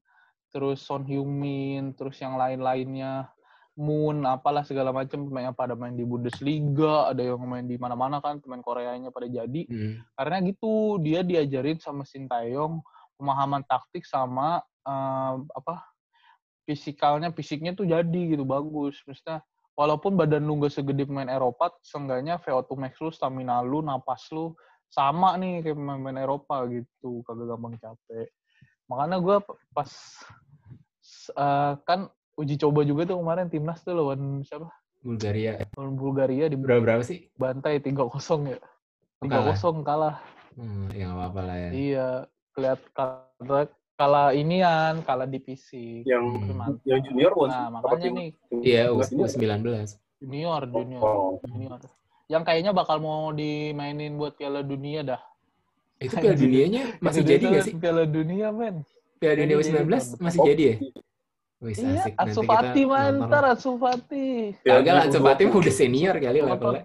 terus 0.53 0.85
Son 0.85 1.01
Heung-min, 1.01 1.97
terus 1.97 2.21
yang 2.21 2.37
lain-lainnya 2.37 3.33
Moon, 3.77 4.25
apalah 4.25 4.65
segala 4.65 4.89
macam 4.89 5.29
pemain 5.29 5.53
yang 5.53 5.57
pada 5.57 5.77
main 5.77 5.93
di 5.93 6.01
Bundesliga, 6.01 7.13
ada 7.13 7.21
yang 7.21 7.37
main 7.45 7.61
di 7.61 7.77
mana-mana 7.77 8.17
kan, 8.17 8.41
pemain 8.41 8.65
Koreanya 8.65 9.13
pada 9.13 9.29
jadi. 9.29 9.69
Hmm. 9.69 10.01
Karena 10.17 10.41
gitu, 10.41 10.97
dia 10.97 11.21
diajarin 11.21 11.77
sama 11.77 12.01
Shin 12.01 12.25
Taeyong 12.25 12.81
pemahaman 13.21 13.61
taktik 13.69 14.01
sama 14.01 14.65
eh, 14.81 15.33
apa 15.53 15.85
fisikalnya, 16.65 17.29
fisiknya 17.29 17.77
tuh 17.77 17.85
jadi 17.85 18.33
gitu 18.33 18.49
bagus. 18.49 18.97
Maksudnya 19.05 19.45
walaupun 19.77 20.17
badan 20.17 20.49
lu 20.49 20.57
gak 20.57 20.73
segede 20.73 21.05
pemain 21.05 21.29
Eropa, 21.29 21.69
seenggaknya 21.85 22.41
VO2 22.41 22.73
max 22.81 22.97
lu, 22.97 23.13
stamina 23.13 23.61
lu, 23.61 23.85
napas 23.85 24.25
lu 24.33 24.57
sama 24.87 25.35
nih 25.35 25.61
kayak 25.61 25.75
pemain-pemain 25.77 26.23
Eropa 26.23 26.63
gitu, 26.71 27.21
kagak 27.27 27.47
gampang 27.51 27.75
capek. 27.77 28.27
Makanya 28.87 29.17
gue 29.19 29.37
pas 29.75 29.91
eh, 31.35 31.73
kan 31.83 32.07
uji 32.37 32.55
coba 32.55 32.85
juga 32.85 33.09
tuh 33.09 33.17
kemarin 33.19 33.47
timnas 33.51 33.83
tuh 33.83 33.93
lawan 33.97 34.41
siapa? 34.43 34.69
Bulgaria. 35.03 35.59
Lawan 35.75 35.93
Bulgaria 35.95 36.45
di 36.49 36.57
Berapa 36.57 36.81
berapa 36.83 37.03
sih? 37.05 37.29
bantai 37.35 37.79
3-0 37.83 38.09
ya. 38.47 38.59
Kalah. 39.23 39.55
3-0 39.55 39.83
kalah. 39.83 40.15
Hmm, 40.57 40.89
ya 40.93 41.05
nggak 41.11 41.17
apa-apa 41.21 41.41
lah 41.45 41.57
ya. 41.57 41.69
Iya, 41.69 42.07
kelihat 42.57 42.79
kalah, 42.97 43.65
kalah 43.93 44.29
inian, 44.33 45.05
kalah 45.05 45.29
di 45.29 45.37
fisik. 45.37 46.01
Yang 46.05 46.23
Hmm. 46.47 46.77
yang 46.85 47.01
junior 47.05 47.31
Nah? 47.45 47.69
Apa 47.69 47.93
makanya 47.93 48.09
nih 48.17 48.29
Iya, 48.49 48.89
U- 48.89 49.05
junior? 49.05 49.27
U19. 49.29 49.65
junior, 50.17 50.61
junior, 50.65 51.03
Oh, 51.05 51.37
junior. 51.45 51.77
Yang 52.27 52.43
kayaknya 52.43 52.71
bakal 52.75 52.99
mau 52.99 53.31
dimainin 53.31 54.19
buat 54.19 54.35
Piala 54.35 54.59
Dunia 54.59 54.99
dah. 55.03 55.21
Itu 55.97 56.19
Piala 56.19 56.35
Dunianya 56.43 56.83
masih 56.99 57.23
jadi 57.23 57.43
nggak 57.47 57.63
sih? 57.63 57.73
Piala 57.79 58.03
Dunia, 58.03 58.51
men. 58.51 58.83
Piala 59.17 59.35
Dunia 59.39 59.55
Jadi, 59.57 59.69
jadi 59.71 59.79
U19 59.79 59.87
tahun 59.87 60.21
masih 60.21 60.39
jadi 60.43 60.63
ya? 60.63 60.75
Wih, 61.57 61.73
Iya, 61.73 62.01
asik. 62.05 62.13
Nanti 62.21 62.37
Fati 62.45 62.81
kita 62.85 62.91
man, 62.93 63.11
nonton 63.17 63.27
ntar 63.31 63.41
lah. 63.41 63.53
Ansu 63.57 63.71
Fati. 63.81 64.27
Kagak 64.61 64.93
lah, 64.93 65.03
Ansu 65.09 65.17
U20. 65.17 65.25
Fati 65.25 65.41
mah 65.41 65.57
udah 65.57 65.73
senior 65.73 66.15
kali 66.21 66.37
levelnya. 66.37 66.83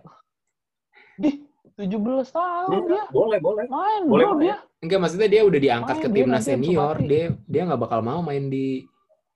Di 1.20 1.31
17 1.76 2.28
tahun 2.33 2.81
dia. 2.88 3.05
boleh, 3.12 3.38
boleh. 3.42 3.64
Main, 3.68 4.00
Boleh 4.09 4.26
bro, 4.31 4.40
dia. 4.40 4.57
Enggak, 4.81 4.98
maksudnya 5.02 5.28
dia 5.28 5.42
udah 5.44 5.61
diangkat 5.61 5.94
Main 5.98 6.05
ke 6.05 6.09
timnas 6.09 6.44
senior. 6.46 6.94
Dia 7.02 7.24
dia 7.44 7.62
nggak 7.68 7.81
bakal 7.83 8.00
mau 8.00 8.20
main 8.24 8.48
di 8.48 8.87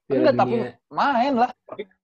Piala 0.07 0.33
Enggak, 0.33 0.35
tapi 0.39 0.55
main 0.89 1.33
lah. 1.35 1.51
Tapi- 1.67 1.96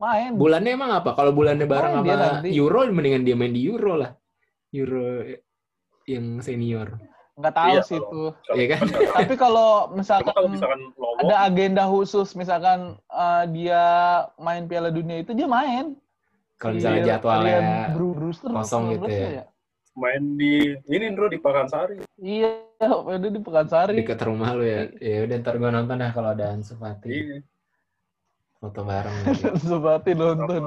Main. 0.00 0.34
Bulannya 0.34 0.72
emang 0.74 0.90
apa? 0.96 1.12
Kalau 1.12 1.30
bulannya 1.30 1.68
bareng 1.68 2.00
Main 2.00 2.04
dia 2.06 2.16
sama 2.16 2.26
nanti. 2.40 2.48
Euro, 2.56 2.80
mendingan 2.88 3.22
dia 3.22 3.36
main 3.36 3.52
di 3.52 3.62
Euro 3.68 3.94
lah. 4.00 4.10
Euro 4.72 5.22
yang 6.08 6.40
senior. 6.42 6.96
Nggak 7.38 7.54
tahu 7.56 7.72
Iya, 7.72 7.82
sih 7.84 7.96
itu. 7.96 8.22
Iya 8.52 8.66
kan? 8.76 8.84
Tapi 9.16 9.34
kalau 9.38 9.92
misalkan 9.94 10.32
kalau 10.34 10.48
misalkan 10.50 10.80
ada 11.24 11.36
agenda 11.46 11.84
khusus, 11.88 12.34
misalkan 12.36 12.98
eh, 13.08 13.44
dia 13.54 13.82
main 14.36 14.64
Piala 14.66 14.90
Dunia 14.92 15.22
itu 15.22 15.32
dia 15.32 15.46
main. 15.48 15.96
Kalau 16.60 16.76
misalnya 16.76 17.00
Ryan 17.00 17.08
jadwalnya 17.08 17.58
Brewster, 17.96 18.50
kosong 18.52 18.92
gitu 18.92 19.08
Brewster 19.08 19.32
ya. 19.32 19.44
main 19.96 20.22
di 20.36 20.76
ini 20.92 21.04
Bro 21.16 21.32
di 21.32 21.40
Pakansari. 21.40 22.04
Iya, 22.20 22.60
ada 22.84 23.28
di 23.28 23.40
Pekansari. 23.40 23.96
deket 23.96 24.20
rumah 24.24 24.52
lu 24.52 24.64
ya. 24.64 24.92
Ya 25.00 25.24
udah 25.24 25.36
ntar 25.40 25.56
gua 25.56 25.72
nonton 25.72 25.96
dah 26.00 26.12
kalau 26.12 26.36
ada 26.36 26.52
Ansu 26.52 26.76
Fati. 26.76 27.08
Iya. 27.08 27.36
Foto 28.60 28.84
bareng. 28.84 29.16
gitu. 29.32 29.56
Sebati 29.58 30.12
nonton. 30.12 30.60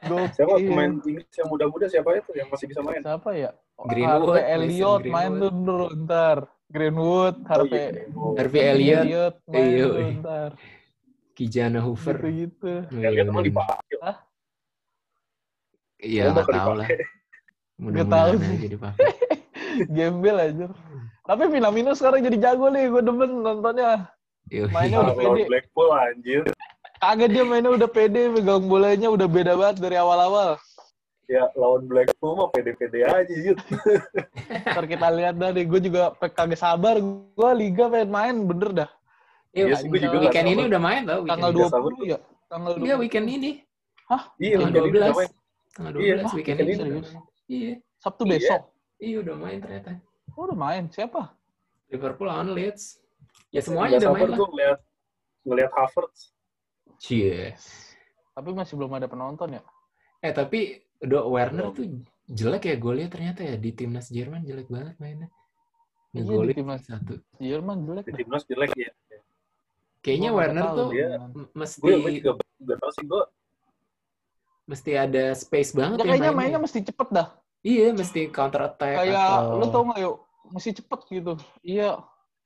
Sama 0.00 0.24
siapa 0.32 0.56
Gokil. 0.56 0.66
pemain 0.66 0.92
Inggris 0.96 1.28
yang 1.36 1.48
muda-muda 1.48 1.86
siapa 1.86 2.16
itu 2.16 2.30
yang 2.32 2.48
masih 2.48 2.66
bisa 2.66 2.80
main? 2.80 3.04
Siapa 3.04 3.30
ya? 3.36 3.50
Greenwood, 3.78 4.36
Harvey 4.36 4.44
Elliott 4.46 5.02
Mason 5.02 5.12
main 5.12 5.30
Greenwood. 5.30 5.56
dulu 5.62 5.86
ntar. 6.00 6.38
Greenwood, 6.70 7.34
Oh, 7.36 7.48
Harvey 7.50 7.76
iya. 7.76 7.92
Harvey 8.38 8.60
Elliott, 8.62 9.36
main 9.44 9.60
Iya, 9.66 9.78
dulu 9.78 9.98
iya. 9.98 10.12
ntar. 10.16 10.50
Kijana 11.30 11.78
Hoover. 11.80 12.16
Gitu-gitu. 12.16 12.72
Yang 12.94 13.12
lihat 13.12 13.26
emang 13.26 13.44
dipakai. 13.44 13.96
Iya, 16.00 16.22
nggak 16.32 16.48
tahu 16.48 16.72
lah. 16.74 16.88
Mudah-mudahan 17.76 18.08
tahu. 18.08 18.30
aja 18.40 18.68
dipakai. 18.70 19.04
Gembel 19.94 20.36
aja. 20.36 20.66
Tapi 21.22 21.42
Minamino 21.46 21.92
sekarang 21.92 22.24
jadi 22.24 22.36
jago 22.40 22.68
nih, 22.68 22.88
gue 22.88 23.02
demen 23.02 23.44
nontonnya. 23.44 24.08
Mainnya 24.72 24.98
udah 25.02 25.14
pede. 25.14 25.42
Blackpool 25.46 25.88
anjir. 25.90 26.42
Kagak 27.00 27.32
dia 27.32 27.44
mainnya 27.48 27.72
udah 27.72 27.88
pede, 27.88 28.28
pegang 28.28 28.68
bolanya 28.68 29.08
udah 29.08 29.24
beda 29.24 29.56
banget 29.56 29.76
dari 29.80 29.96
awal-awal. 29.96 30.60
Ya 31.24 31.48
lawan 31.56 31.88
Blackpool 31.88 32.36
mah 32.36 32.50
pede-pede 32.50 33.06
aja 33.06 33.34
Yud. 33.40 33.56
Ntar 34.74 34.84
kita 34.84 35.08
lihat 35.08 35.38
dah 35.38 35.48
nih, 35.48 35.64
gue 35.64 35.80
juga 35.80 36.12
kagak 36.18 36.58
sabar. 36.58 37.00
Gue 37.00 37.50
liga 37.56 37.88
pengen 37.88 38.10
main, 38.10 38.36
bener 38.44 38.70
dah. 38.84 38.90
Iya, 39.50 39.64
Iya 39.66 39.74
sih, 39.80 39.88
gua 39.88 39.98
juga 39.98 40.18
weekend 40.22 40.46
ini 40.46 40.62
udah 40.68 40.80
main 40.82 41.02
tau. 41.08 41.20
Tanggal 41.24 41.50
Weekend. 41.50 41.70
Nggak 41.72 41.82
20 41.98 42.12
ya? 42.12 42.18
Tanggal 42.46 42.72
20. 42.76 42.84
Iya, 42.86 42.94
weekend 43.00 43.26
ini. 43.26 43.50
Iya, 44.38 44.54
Tanggal 44.60 44.60
weekend 44.60 44.60
ini 44.60 44.90
udah 44.90 45.00
12. 45.00 45.18
main. 45.18 45.30
Tanggal 45.70 45.90
Iya, 45.90 46.14
12 46.20 46.36
weekend 46.36 46.36
weekend 46.36 46.60
ini. 46.60 46.74
udah 46.76 46.86
main. 46.86 47.24
Iya. 47.48 47.72
Sabtu 47.96 48.22
Iya. 48.22 48.30
besok. 48.36 48.62
Iya, 49.00 49.16
udah 49.24 49.36
main 49.38 49.58
ternyata. 49.58 49.90
Oh, 50.36 50.42
udah 50.44 50.58
main. 50.58 50.82
Siapa? 50.92 51.22
Liverpool 51.88 52.26
lawan 52.28 52.52
Leeds. 52.52 52.84
Ya 53.50 53.60
semuanya 53.64 53.96
udah 53.98 54.10
main 54.12 54.28
lah. 54.28 54.36
gue 54.36 54.48
ngeliat 54.52 54.78
ngeliat 55.42 55.72
Havertz. 55.74 56.20
Cie. 57.00 57.56
Tapi 58.36 58.48
masih 58.52 58.76
belum 58.76 58.92
ada 58.92 59.08
penonton 59.08 59.56
ya? 59.56 59.62
Eh 60.20 60.36
tapi 60.36 60.84
udah 61.00 61.24
Werner 61.24 61.72
tuh 61.72 61.88
jelek 62.28 62.68
ya 62.68 62.76
lihat 62.76 63.10
ternyata 63.10 63.40
ya 63.40 63.56
di 63.56 63.72
timnas 63.72 64.12
Jerman 64.12 64.44
jelek 64.44 64.68
banget 64.68 65.00
mainnya. 65.00 65.32
Iya, 66.12 66.44
di 66.44 66.54
timnas. 66.54 66.84
satu. 66.84 67.16
Jerman 67.40 67.88
jelek 67.88 68.04
Di 68.04 68.12
timnas 68.20 68.44
jelek 68.44 68.70
ya. 68.76 68.92
Kayaknya 70.00 70.30
Gua 70.32 70.38
Werner 70.44 70.64
tahu 70.64 70.76
tuh 70.76 70.88
Iya. 70.92 71.08
m- 71.32 71.50
mesti 71.52 71.76
Gue 71.80 71.92
gue 71.98 72.12
juga 72.20 72.30
gak 72.40 72.78
tau 72.78 72.90
sih 72.92 73.04
gue. 73.04 73.22
mesti 74.70 74.90
ada 74.94 75.24
space 75.34 75.74
banget 75.74 75.98
Ya 75.98 76.04
ya 76.04 76.06
kayaknya 76.06 76.30
mainnya. 76.30 76.38
mainnya 76.38 76.60
mesti 76.62 76.78
cepet 76.84 77.08
dah. 77.10 77.28
Iya, 77.60 77.86
mesti 77.92 78.20
counter 78.30 78.62
attack 78.64 78.96
Kayak 79.02 79.18
atau 79.18 79.58
lu 79.58 79.66
tau 79.68 79.82
gak 79.88 79.98
yuk, 80.00 80.16
mesti 80.48 80.70
cepet 80.78 81.00
gitu. 81.10 81.32
Iya. 81.60 81.90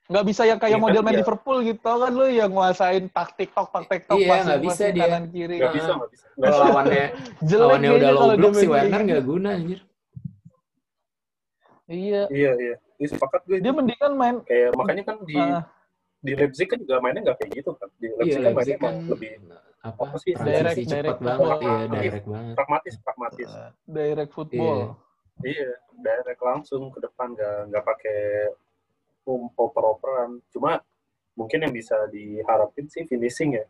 Nggak 0.05 0.25
bisa 0.27 0.43
yang 0.45 0.59
kayak 0.59 0.69
Iya 0.71 0.77
kan, 0.77 0.85
model 0.85 1.01
main 1.01 1.13
iya. 1.13 1.21
Liverpool 1.21 1.59
gitu 1.61 1.81
tau 1.81 1.97
kan 1.99 2.13
lu 2.13 2.27
yang 2.29 2.51
nguasain 2.51 3.05
taktik 3.09 3.49
tok 3.51 3.73
tak 3.73 4.05
tok 4.05 4.19
Iya, 4.19 4.45
nggak 4.45 4.61
bisa 4.63 4.85
dia. 4.87 5.01
kanan 5.03 5.25
kiri. 5.29 5.57
Gak 5.57 5.65
Nah. 5.65 5.73
bisa, 5.73 5.91
gak 5.95 6.11
bisa. 6.11 6.25
Nggak 6.31 6.45
kalau 6.45 6.53
bisa. 6.55 6.69
lawannya 6.69 7.05
Jelek 7.49 7.63
lawannya 7.63 7.91
udah 7.91 8.11
low 8.11 8.29
block 8.35 8.55
si 8.55 8.67
Werner 8.67 8.85
gitu. 8.95 9.07
nggak 9.07 9.23
guna 9.25 9.49
anjir. 9.55 9.81
Iya. 11.87 12.23
Iya, 12.29 12.53
iya. 12.59 12.75
Ini 12.95 13.07
sepakat 13.11 13.41
gue. 13.45 13.59
Dia 13.59 13.73
mendingan 13.73 14.13
main 14.15 14.37
Kayak 14.43 14.71
makanya 14.75 15.03
kan 15.05 15.17
di 15.23 15.37
ah, 15.37 15.65
di 16.19 16.33
Leipzig 16.33 16.67
kan 16.67 16.79
juga 16.81 16.97
mainnya 16.99 17.21
nggak 17.23 17.37
kayak 17.39 17.51
gitu 17.55 17.71
kan. 17.73 17.89
Di 17.95 18.07
Iya, 18.07 18.15
Leipzig 18.15 18.33
kan 18.35 18.45
Leipzig 18.47 18.77
mainnya 18.77 18.79
kan 18.79 18.95
lebih 19.11 19.33
apa? 19.81 20.01
apa 20.01 20.17
sih, 20.17 20.33
Transisi 20.33 20.49
direct- 20.49 20.79
cepat 20.81 20.97
direct 20.97 21.21
banget, 21.21 21.59
iya, 21.61 21.77
direct 21.91 22.27
banget. 22.27 22.55
pragmatis, 22.55 22.95
pragmatis. 22.99 23.51
direct 23.87 24.33
football. 24.33 24.79
Iya, 25.39 25.71
direct 25.95 26.41
langsung 26.41 26.83
ke 26.89 26.99
depan 27.01 27.29
nggak 27.33 27.57
nggak 27.69 27.85
pakai 27.85 28.19
oper-operan. 29.27 30.41
Cuma 30.53 30.81
mungkin 31.35 31.65
yang 31.65 31.73
bisa 31.75 31.97
diharapin 32.09 32.87
sih 32.87 33.05
finishing 33.05 33.59
ya. 33.59 33.65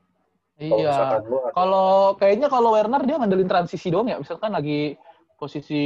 Kalau 0.54 0.78
Iya. 0.78 1.18
Kalau 1.50 1.88
kayaknya 2.14 2.46
kalau 2.46 2.70
Werner 2.74 3.02
dia 3.02 3.18
ngandelin 3.18 3.50
transisi 3.50 3.90
doang 3.90 4.06
ya. 4.06 4.18
Misalkan 4.18 4.54
lagi 4.54 4.94
posisi 5.34 5.82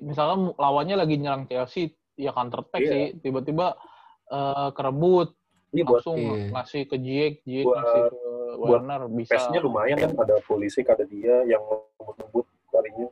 misalkan 0.00 0.56
lawannya 0.56 0.96
lagi 0.96 1.20
nyerang 1.20 1.44
Chelsea, 1.44 1.92
ya 2.16 2.32
counter 2.32 2.64
attack 2.64 2.82
Iya. 2.84 2.92
sih. 2.92 3.04
Tiba-tiba 3.20 3.76
eh, 4.28 4.68
kerebut 4.72 5.32
Ini 5.68 5.84
buat 5.84 6.00
langsung 6.00 6.16
Iya. 6.16 6.52
ngasih 6.52 6.82
ke 6.84 6.96
Jake 6.96 7.40
Buat- 7.44 7.76
ngasih 7.76 8.00
ke 8.08 8.18
buat 8.56 8.68
Werner 8.80 9.00
bisa. 9.12 9.32
pace-nya 9.36 9.60
lumayan 9.60 9.96
kan 9.96 10.12
ada 10.16 10.36
polisi 10.44 10.80
ada 10.80 11.04
dia 11.04 11.44
yang 11.44 11.60
ngebut-ngebut 12.00 12.44
kalinya 12.68 13.08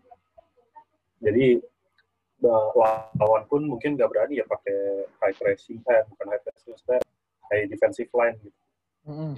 jadi 1.21 1.61
uh, 1.61 1.76
lawan 2.43 3.43
pun 3.49 3.65
mungkin 3.65 3.97
nggak 3.97 4.09
berani 4.13 4.41
ya 4.41 4.45
pakai 4.45 5.09
high 5.25 5.37
pressing 5.37 5.81
eh 5.89 6.03
bukan 6.13 6.27
high 6.29 6.43
pressing 6.45 6.69
maksudnya 6.77 7.01
high 7.49 7.65
defensive 7.71 8.11
line 8.13 8.37
gitu. 8.45 8.61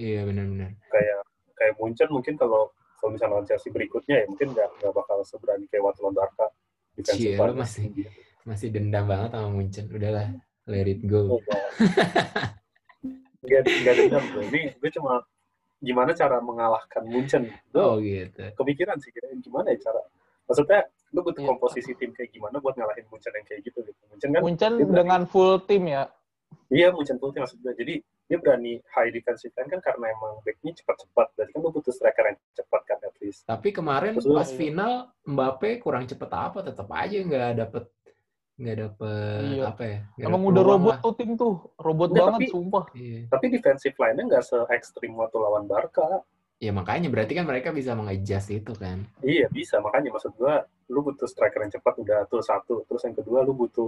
Iya 0.01 0.25
benar-benar. 0.25 0.73
kayak 0.89 1.19
kayak 1.55 1.73
Munchen 1.77 2.09
mungkin 2.09 2.35
kalau 2.35 2.73
kalau 2.99 3.15
misalnya 3.15 3.39
lawan 3.39 3.45
Chelsea 3.47 3.71
berikutnya 3.71 4.23
ya 4.23 4.25
mungkin 4.27 4.51
nggak 4.51 4.69
nggak 4.81 4.93
bakal 4.93 5.23
seberani 5.23 5.63
kayak 5.71 5.83
waktu 5.87 5.99
lawan 6.03 6.15
Barca 6.17 6.45
defensive 6.97 7.31
Cie, 7.31 7.39
lu 7.39 7.53
line 7.53 7.59
masih 7.59 7.85
masih 8.43 8.67
dendam 8.73 9.05
banget 9.07 9.29
sama 9.31 9.49
Munchen. 9.53 9.85
Udahlah, 9.87 10.27
let 10.67 10.87
it 10.89 11.01
go. 11.07 11.39
Gak, 13.39 13.63
gak 13.65 13.93
dendam 13.95 14.23
gue. 14.35 14.43
Ini 14.51 14.61
gue 14.75 14.91
cuma 14.99 15.23
gimana 15.79 16.11
cara 16.11 16.43
mengalahkan 16.43 17.07
Munchen. 17.07 17.47
Oh 17.71 17.95
gitu. 18.03 18.51
kepikiran 18.59 18.99
sih 18.99 19.15
kira 19.15 19.31
gimana 19.39 19.71
ya 19.71 19.79
cara. 19.79 20.01
Maksudnya 20.49 20.83
lu 21.09 21.19
butuh 21.21 21.41
Iya. 21.41 21.49
komposisi 21.49 21.91
tim 21.93 22.11
kayak 22.11 22.29
gimana 22.29 22.57
buat 22.57 22.73
ngalahin 22.73 23.05
Munchen 23.07 23.31
yang 23.31 23.43
kayak 23.43 23.61
gitu 23.63 23.79
gitu. 23.81 24.01
Munchen 24.07 24.29
kan 24.29 24.41
Munchen 24.41 24.73
berani- 24.75 24.93
dengan 24.95 25.21
full 25.25 25.53
tim 25.63 25.83
ya. 25.85 26.03
Iya 26.67 26.87
Munchen 26.89 27.17
full 27.17 27.31
team 27.31 27.41
maksud 27.43 27.59
gue. 27.59 27.73
Jadi 27.73 27.93
dia 28.23 28.37
berani 28.37 28.77
high 28.87 29.09
defensive 29.09 29.49
line 29.51 29.69
kan 29.69 29.81
karena 29.81 30.05
emang 30.07 30.37
backnya 30.39 30.71
cepat-cepat. 30.75 31.27
Berarti 31.33 31.51
kan 31.51 31.59
lu 31.59 31.69
butuh 31.71 31.89
striker 31.89 32.25
yang 32.27 32.37
cepat 32.53 32.81
kan 32.85 32.97
at 33.01 33.15
least. 33.17 33.41
Tapi 33.43 33.69
kemarin 33.71 34.13
Terus 34.13 34.25
lu- 34.25 34.37
pas 34.37 34.49
final 34.51 34.91
Mbappe 35.23 35.69
kurang 35.79 36.05
cepet 36.05 36.29
apa 36.29 36.59
tetap 36.61 36.87
aja 36.89 37.17
nggak 37.17 37.51
dapet 37.57 37.83
nggak 38.55 38.75
dapet 38.77 39.39
Iya. 39.49 39.63
apa 39.65 39.83
ya? 39.83 39.99
Emang 40.19 40.41
udah 40.43 40.61
robot 40.61 40.91
lah. 40.91 40.99
tuh 40.99 41.13
tim 41.15 41.31
tuh. 41.33 41.53
Robot 41.79 42.11
Nggak, 42.11 42.21
banget 42.21 42.39
tapi- 42.39 42.51
sumpah. 42.51 42.85
Iya. 42.91 43.19
Tapi 43.29 43.45
defensive 43.49 43.95
line-nya 43.95 44.23
nggak 44.27 44.43
se-ekstrim 44.43 45.11
waktu 45.15 45.37
lawan 45.39 45.63
Barca. 45.65 46.21
Ya 46.59 46.75
makanya 46.75 47.07
berarti 47.07 47.39
kan 47.39 47.47
mereka 47.47 47.71
bisa 47.71 47.95
mengadjust 47.95 48.51
itu 48.51 48.75
kan. 48.75 49.07
Iya 49.23 49.47
bisa, 49.47 49.79
makanya 49.79 50.11
maksud 50.11 50.35
gua 50.35 50.67
lu 50.91 50.99
butuh 50.99 51.23
striker 51.23 51.63
yang 51.63 51.71
cepat 51.71 51.95
udah 52.03 52.27
tuh 52.27 52.43
satu, 52.43 52.83
terus 52.83 52.99
yang 53.07 53.15
kedua 53.15 53.47
lu 53.47 53.55
butuh 53.55 53.87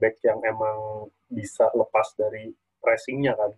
back 0.00 0.16
yang 0.24 0.40
emang 0.40 1.12
bisa 1.28 1.68
lepas 1.76 2.16
dari 2.16 2.48
pressingnya 2.80 3.36
kan. 3.36 3.50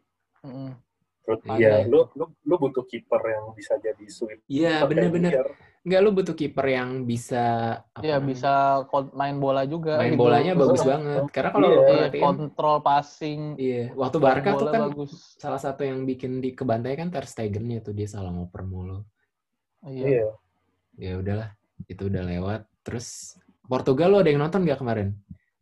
Mm-mm. 0.51 0.71
Terus 0.75 0.90
Iya. 1.29 1.55
iya, 1.57 1.75
lu 1.87 2.09
lu 2.17 2.27
lu 2.43 2.55
butuh 2.59 2.83
kiper 2.85 3.23
yang 3.23 3.45
bisa 3.55 3.79
jadi 3.79 4.05
sweep. 4.09 4.43
Iya 4.51 4.83
bener-bener. 4.85 5.47
Enggak 5.81 6.01
lu 6.05 6.11
butuh 6.13 6.35
kiper 6.35 6.67
yang 6.69 7.09
bisa 7.09 7.45
apa 7.95 8.05
Iya 8.05 8.21
bisa 8.21 8.83
main 9.15 9.37
bola 9.39 9.65
juga. 9.65 9.97
main 9.97 10.13
gitu. 10.13 10.21
bolanya 10.21 10.53
bagus 10.53 10.81
kan, 10.83 10.91
banget. 10.99 11.23
Karena 11.33 11.51
kalau 11.55 11.67
Iya, 11.67 11.71
lu 11.71 11.81
Iya, 11.81 11.89
perhatiin, 11.89 12.23
kontrol 12.25 12.77
passing. 12.83 13.41
iya, 13.57 13.83
waktu 13.95 14.17
Barca 14.19 14.51
tuh 14.59 14.67
kan 14.69 14.81
bagus. 14.91 15.13
salah 15.39 15.61
satu 15.61 15.83
yang 15.87 16.05
bikin 16.05 16.41
di 16.43 16.53
kebantai 16.53 16.99
kan 16.99 17.09
Ter 17.09 17.25
Stegen-nya 17.25 17.81
tuh 17.81 17.95
dia 17.95 18.09
salah 18.11 18.29
ngoper 18.29 18.65
mulu. 18.67 19.01
Iya. 19.87 20.05
Iya. 20.05 20.27
Ya 21.01 21.13
udahlah, 21.17 21.49
itu 21.87 22.03
udah 22.11 22.23
lewat. 22.27 22.61
Terus 22.85 23.37
Portugal 23.65 24.13
lo 24.13 24.19
ada 24.21 24.29
yang 24.29 24.43
nonton 24.43 24.67
gak 24.67 24.83
kemarin? 24.83 25.17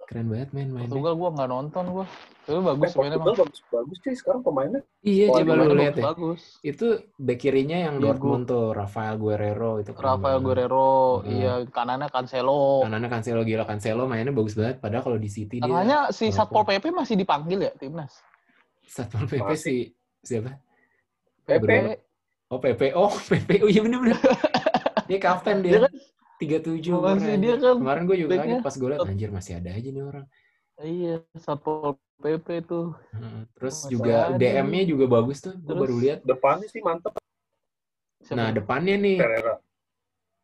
Keren 0.09 0.27
banget 0.27 0.49
main 0.51 0.69
mainnya. 0.69 0.89
Portugal 0.89 1.15
gua 1.15 1.29
nggak 1.31 1.49
nonton 1.49 1.85
gua. 1.93 2.07
Tapi 2.41 2.49
Eh, 2.51 2.63
bagus 2.65 2.91
mainnya 2.97 3.19
Portugal 3.19 3.45
bagus 3.45 3.61
bagus 3.69 3.97
cuy 3.99 4.15
sekarang 4.17 4.41
pemainnya. 4.41 4.81
Iya, 5.03 5.25
Oh, 5.29 5.37
coba 5.37 5.53
lu 5.55 5.75
lihat 5.77 5.95
ya. 5.95 6.05
bagus. 6.07 6.41
Itu 6.63 6.87
back 7.15 7.39
kirinya 7.39 7.77
yang 7.79 7.95
Diego. 7.95 8.09
Dortmund 8.11 8.45
tuh, 8.47 8.67
Rafael 8.73 9.15
Guerrero 9.15 9.73
itu. 9.79 9.93
keren 9.93 10.09
Rafael 10.11 10.25
banget. 10.35 10.47
Guerrero, 10.49 10.93
Hmm. 11.19 11.29
iya 11.29 11.53
kanannya 11.67 12.09
Cancelo. 12.09 12.81
Kanannya 12.83 13.09
Cancelo 13.11 13.41
gila 13.43 13.65
Cancelo 13.65 14.03
mainnya 14.05 14.33
bagus 14.33 14.55
banget. 14.55 14.81
Padahal 14.81 15.05
kalau 15.05 15.19
di 15.19 15.29
City 15.29 15.57
dia 15.57 15.69
Tengahnya 15.69 15.99
si 16.09 16.33
Satpol 16.33 16.65
PP 16.65 16.89
masih 16.89 17.15
dipanggil 17.15 17.59
ya 17.61 17.73
timnas. 17.75 18.17
Satpol 18.83 19.29
PP 19.29 19.51
si 19.55 19.75
siapa? 20.19 20.57
PP. 21.45 21.69
Oh 22.49 22.57
PP, 22.57 22.81
oh 22.95 23.13
PP, 23.29 23.61
oh 23.61 23.69
iya 23.69 23.81
bener-bener. 23.83 24.17
dia 25.09 25.19
kapten 25.19 25.61
Dia 25.61 25.69
dia. 25.71 25.81
kan 25.85 25.93
37 26.39 26.79
Masih 26.79 26.91
umurnya, 26.95 27.35
dia 27.37 27.55
kan 27.59 27.75
Kemarin 27.83 28.03
gue 28.07 28.17
juga 28.17 28.33
kaget 28.39 28.59
pas 28.63 28.75
gue 28.79 28.89
liat, 28.89 29.01
anjir 29.05 29.31
masih 29.35 29.53
ada 29.59 29.71
aja 29.75 29.89
nih 29.91 30.05
orang. 30.07 30.27
iya 30.79 31.15
Satpol 31.35 31.99
PP 32.19 32.47
tuh. 32.67 32.95
Heeh. 33.11 33.43
Terus 33.59 33.77
Masih 33.83 33.91
juga 33.95 34.15
ada 34.31 34.39
DM-nya 34.39 34.83
juga 34.87 35.05
bagus 35.11 35.39
tuh. 35.43 35.55
Gue 35.59 35.75
baru 35.75 35.95
lihat. 35.99 36.19
Depannya 36.23 36.67
sih 36.71 36.79
mantep? 36.79 37.15
Nah 38.31 38.49
depannya 38.51 38.95
nih 38.95 39.17
Pereira. 39.19 39.55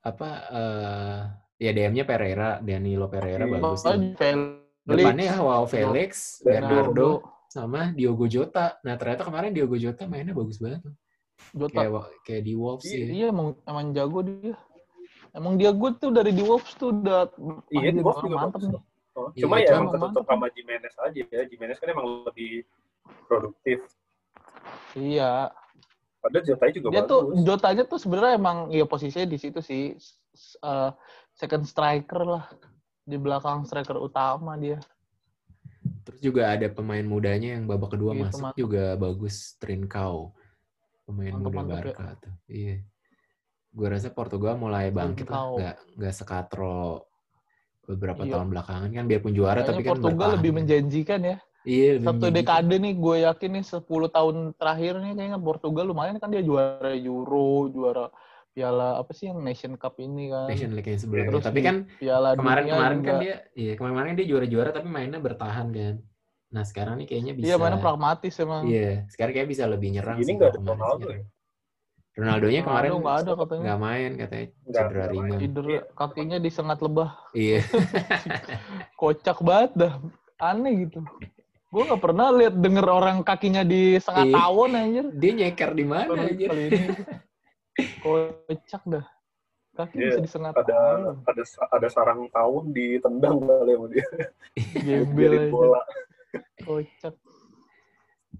apa? 0.02 0.28
eh 0.50 1.20
ya 1.62 1.70
DM-nya 1.70 2.04
Pereira, 2.04 2.59
Danilo 2.59 3.07
Pereira 3.07 3.46
Iya. 3.46 3.52
bagus 3.59 3.80
Oh, 3.83 3.94
tuh. 3.94 4.14
Felix. 4.18 4.38
Depannya 4.85 5.24
ya 5.24 5.37
wow 5.40 5.64
Felix, 5.64 6.11
Bernardo, 6.44 6.68
Bernardo, 6.92 7.09
sama 7.48 7.80
Diogo 7.94 8.26
Jota. 8.26 8.76
Nah 8.83 8.94
ternyata 8.98 9.22
kemarin 9.24 9.54
Diogo 9.54 9.78
Jota 9.78 10.04
mainnya 10.04 10.35
bagus 10.35 10.59
banget. 10.59 10.83
Jota. 11.54 11.72
Kayak 11.74 11.90
kayak 12.22 12.42
di 12.42 12.52
Wolves 12.54 12.85
Iya, 12.85 12.98
ya. 12.98 13.07
Iya 13.11 13.26
emang 13.30 13.48
emang 13.64 13.87
jago 13.94 14.18
dia. 14.22 14.54
Emang 15.35 15.59
dia 15.59 15.75
good 15.75 15.99
tuh 15.99 16.14
dari 16.14 16.31
di 16.31 16.40
Wolves 16.40 16.73
tuh 16.79 16.94
udah 16.94 17.27
Iya, 17.68 17.90
di 17.90 18.01
Wolves 18.01 18.23
juga 18.23 18.37
mantep 18.38 18.61
nih. 18.64 18.83
Oh, 19.14 19.31
Iya, 19.31 19.42
cuma 19.47 19.55
ya 19.59 19.66
cuma 19.70 19.79
emang 19.79 19.92
ketutup 19.94 20.25
sama 20.27 20.47
Jimenez 20.51 20.94
aja 20.99 21.23
ya. 21.27 21.42
Jimenez 21.47 21.79
kan 21.79 21.88
emang 21.90 22.07
lebih 22.27 22.62
produktif. 23.27 23.79
Iya. 24.94 25.51
Padahal 26.18 26.44
Jota 26.47 26.64
juga 26.73 26.87
Dia 26.88 27.03
bagus. 27.03 27.11
tuh 27.11 27.20
Jotanya 27.42 27.85
tuh 27.85 27.99
sebenarnya 28.01 28.33
emang 28.38 28.59
ya 28.70 28.87
posisinya 28.87 29.27
di 29.27 29.37
situ 29.37 29.61
sih 29.61 29.92
eh, 30.62 30.90
second 31.35 31.62
striker 31.62 32.23
lah 32.23 32.44
di 33.05 33.18
belakang 33.18 33.66
striker 33.66 33.99
utama 33.99 34.55
dia. 34.57 34.79
Terus 36.05 36.20
juga 36.23 36.53
ada 36.53 36.66
pemain 36.68 37.05
mudanya 37.05 37.59
yang 37.59 37.66
babak 37.66 37.97
kedua 37.97 38.14
Gitu, 38.14 38.23
masuk 38.25 38.40
mantap. 38.40 38.57
juga 38.57 38.85
bagus, 38.94 39.57
Trincao. 39.59 40.33
Pemain 41.05 41.37
Mantap, 41.37 41.44
muda 41.44 41.59
mantap 41.61 41.75
ya. 41.77 41.83
Barca 41.92 42.07
tuh. 42.23 42.35
Iya. 42.49 42.77
Gue 43.74 43.88
rasa 43.90 44.08
Portugal 44.08 44.54
mulai 44.54 44.88
bangkit 44.88 45.26
lah, 45.26 45.50
nggak 45.50 45.74
nggak 45.98 46.14
sekatro 46.14 47.02
beberapa 47.84 48.22
Iya. 48.22 48.38
tahun 48.38 48.46
belakangan 48.48 48.88
kan 48.88 49.04
biarpun 49.04 49.32
juara 49.34 49.60
Kayaknya 49.60 49.68
tapi 49.68 49.82
kan 49.82 49.90
Portugal 49.92 50.14
bertahan. 50.16 50.34
lebih 50.38 50.52
menjanjikan 50.54 51.20
ya. 51.20 51.37
Iya, 51.64 51.88
lebih 51.96 52.06
Satu 52.06 52.14
menjanjikan. 52.16 52.37
dekade 52.38 52.76
nih 52.78 52.94
gue 52.94 53.16
yakin 53.26 53.50
nih 53.52 53.64
10 53.66 53.82
tahun 54.08 54.37
terakhir 54.54 54.92
nih 55.00 55.12
kayaknya 55.12 55.38
Portugal 55.38 55.84
lumayan 55.84 56.16
kan 56.16 56.30
dia 56.30 56.40
juara 56.40 56.92
Euro, 56.94 57.68
juara 57.68 58.06
Piala 58.54 59.02
apa 59.02 59.10
sih 59.10 59.26
yang 59.26 59.42
Nation 59.42 59.74
Cup 59.74 59.98
ini 59.98 60.30
kan. 60.30 60.46
Nation 60.46 60.70
League 60.70 60.87
yang 60.87 61.00
sebelumnya. 61.02 61.26
Terus 61.34 61.42
tapi 61.42 61.60
kan 61.60 61.76
Piala 61.98 62.38
kemarin-kemarin 62.38 62.98
Dunia 63.02 63.08
kan 63.10 63.16
dia 63.18 63.34
iya, 63.52 63.72
kemarin-kemarin 63.74 64.14
dia 64.14 64.26
juara-juara 64.30 64.70
tapi 64.70 64.87
mainnya 64.87 65.18
bertahan 65.18 65.66
kan. 65.68 65.94
Nah, 66.54 66.62
sekarang 66.62 67.02
nih 67.02 67.06
kayaknya 67.10 67.32
bisa 67.34 67.46
Iya 67.50 67.56
mainnya 67.58 67.82
pragmatis 67.82 68.34
emang. 68.38 68.62
Iya, 68.70 69.10
sekarang 69.10 69.32
kayak 69.34 69.48
bisa 69.50 69.66
lebih 69.66 69.88
nyerang 69.90 70.22
Ini 70.22 70.24
sih 70.24 70.34
nggak 70.38 70.46
kalau 70.46 70.54
ada 70.54 70.60
kemarin 70.62 70.78
Ronaldo. 70.78 71.06
Ronaldonya 72.14 72.62
kemarin 72.62 72.90
Ronaldo 72.92 73.03
nggak 73.03 73.18
ada 73.18 73.33
katanya. 73.37 73.62
nggak 73.64 73.81
main 73.81 74.11
katanya 74.14 74.46
cedera 74.64 75.05
ringan. 75.09 75.38
Cedera 75.38 75.79
kakinya 75.92 76.38
disengat 76.38 76.79
lebah. 76.79 77.11
Iya. 77.33 77.61
Kocak 79.00 79.38
banget 79.40 79.72
dah. 79.74 79.92
Aneh 80.38 80.87
gitu. 80.87 81.03
Gue 81.68 81.83
nggak 81.83 81.98
pernah 82.00 82.31
lihat 82.31 82.55
denger 82.55 82.87
orang 82.87 83.16
kakinya 83.20 83.62
disengat 83.62 84.31
Iya. 84.31 84.35
tawon 84.37 84.72
anjir. 84.72 85.07
Dia 85.12 85.33
nyeker 85.35 85.70
di 85.72 85.85
mana 85.85 86.11
anjir? 86.14 86.48
kali 86.48 86.62
ini. 86.68 86.87
Kocak 87.98 88.83
dah. 88.87 89.07
Kaki 89.74 89.94
Iya, 89.96 90.07
bisa 90.09 90.20
disengat 90.22 90.53
Ada 90.55 90.70
tawon. 90.70 91.14
ada 91.27 91.42
ada 91.68 91.88
sarang 91.90 92.31
tahun 92.31 92.62
ditendang 92.70 93.42
kali 93.42 93.72
sama 93.74 93.87
dia. 93.90 94.07
Gembel 94.87 95.50
bola. 95.50 95.83
Kocak. 96.62 97.14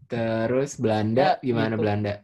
Terus 0.07 0.79
Belanda 0.79 1.35
Ya, 1.35 1.43
gimana 1.43 1.75
gitu. 1.75 1.83
Belanda? 1.83 2.15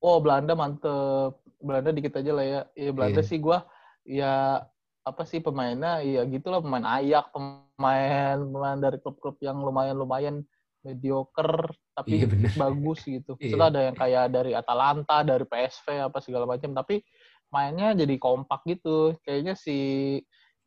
Oh 0.00 0.18
Belanda 0.18 0.56
mantep. 0.56 1.36
Belanda 1.60 1.92
dikit 1.92 2.16
aja 2.16 2.32
lah 2.32 2.44
ya. 2.44 2.60
Iya 2.72 2.90
Belanda 2.96 3.20
Iya. 3.20 3.28
sih 3.28 3.38
gua 3.38 3.68
ya 4.08 4.64
apa 5.04 5.22
sih 5.28 5.40
pemainnya 5.44 6.00
ya 6.00 6.24
gitulah 6.24 6.60
pemain 6.60 6.84
ayak 7.00 7.32
pemain 7.32 8.36
pemain 8.40 8.78
dari 8.80 8.96
klub-klub 9.00 9.36
yang 9.44 9.60
lumayan 9.60 9.96
lumayan 9.96 10.36
mediocre 10.80 11.68
tapi 11.92 12.16
Iya, 12.20 12.26
bener. 12.32 12.52
bagus 12.56 13.04
gitu. 13.04 13.36
Iya. 13.36 13.52
Setelah 13.52 13.68
ada 13.68 13.80
yang 13.92 13.96
kayak 13.96 14.24
dari 14.32 14.52
Atalanta, 14.56 15.20
dari 15.20 15.44
PSV 15.44 15.86
apa 16.08 16.18
segala 16.24 16.48
macam 16.48 16.72
tapi 16.72 17.04
mainnya 17.52 17.92
jadi 17.92 18.16
kompak 18.16 18.64
gitu. 18.64 19.12
Kayaknya 19.20 19.52
si 19.52 19.76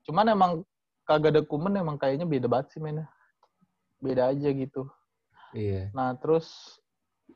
cuman 0.06 0.30
emang 0.30 0.52
kagak 1.10 1.34
ada 1.34 1.42
kumen 1.42 1.74
emang 1.74 1.98
kayaknya 1.98 2.30
beda 2.30 2.46
banget 2.46 2.78
sih 2.78 2.80
mainnya. 2.86 3.10
Beda 3.98 4.30
aja 4.30 4.50
gitu. 4.54 4.86
Iya. 5.58 5.90
Nah, 5.94 6.14
terus 6.22 6.78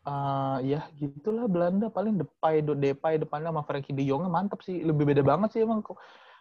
eh 0.07 0.57
ya 0.71 0.87
gitulah 0.95 1.51
Belanda 1.51 1.91
paling 1.91 2.15
Depay, 2.15 2.63
Do- 2.63 2.79
Depay 2.79 3.19
depannya 3.19 3.51
sama 3.51 3.63
Frankie 3.67 3.91
De 3.91 4.07
Jong 4.07 4.23
mantap 4.31 4.63
sih. 4.63 4.79
Lebih 4.79 5.03
beda 5.11 5.19
banget 5.19 5.51
sih 5.51 5.61
emang. 5.67 5.83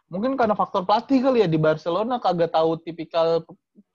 Mungkin 0.06 0.38
karena 0.38 0.54
faktor 0.54 0.86
pelatih 0.86 1.18
kali 1.18 1.42
ya 1.42 1.50
di 1.50 1.58
Barcelona 1.58 2.22
kagak 2.22 2.54
tahu 2.54 2.78
tipikal 2.78 3.42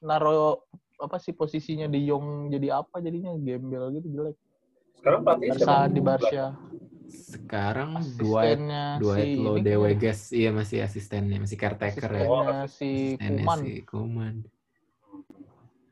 naro 0.04 0.68
apa 1.00 1.16
sih 1.18 1.32
posisinya 1.32 1.88
De 1.88 2.04
Jong 2.04 2.52
jadi 2.52 2.84
apa 2.84 3.00
jadinya 3.00 3.32
gembel 3.40 3.96
gitu 3.96 4.08
jelek. 4.12 4.36
Sekarang 5.00 5.20
pelatihnya 5.24 5.56
Barca 5.56 5.64
siapa? 5.64 5.88
di 5.88 6.02
Barca. 6.04 6.46
Sekarang 7.12 7.92
Asistennya 7.96 8.84
Dwight 9.00 9.32
si 9.32 9.40
Lo 9.40 9.56
ini 9.56 9.64
De 9.64 9.72
kayaknya. 9.72 9.84
Weges, 9.88 10.20
iya 10.36 10.50
masih 10.52 10.78
asistennya, 10.84 11.38
masih 11.40 11.58
caretaker 11.58 12.12
ya. 12.12 12.28
Oh, 12.28 12.44
asistennya 12.44 12.62
si 12.68 12.88
Asistennya 12.92 13.46
Kuman. 13.48 13.60
si 13.64 13.72
Kuman. 13.88 14.36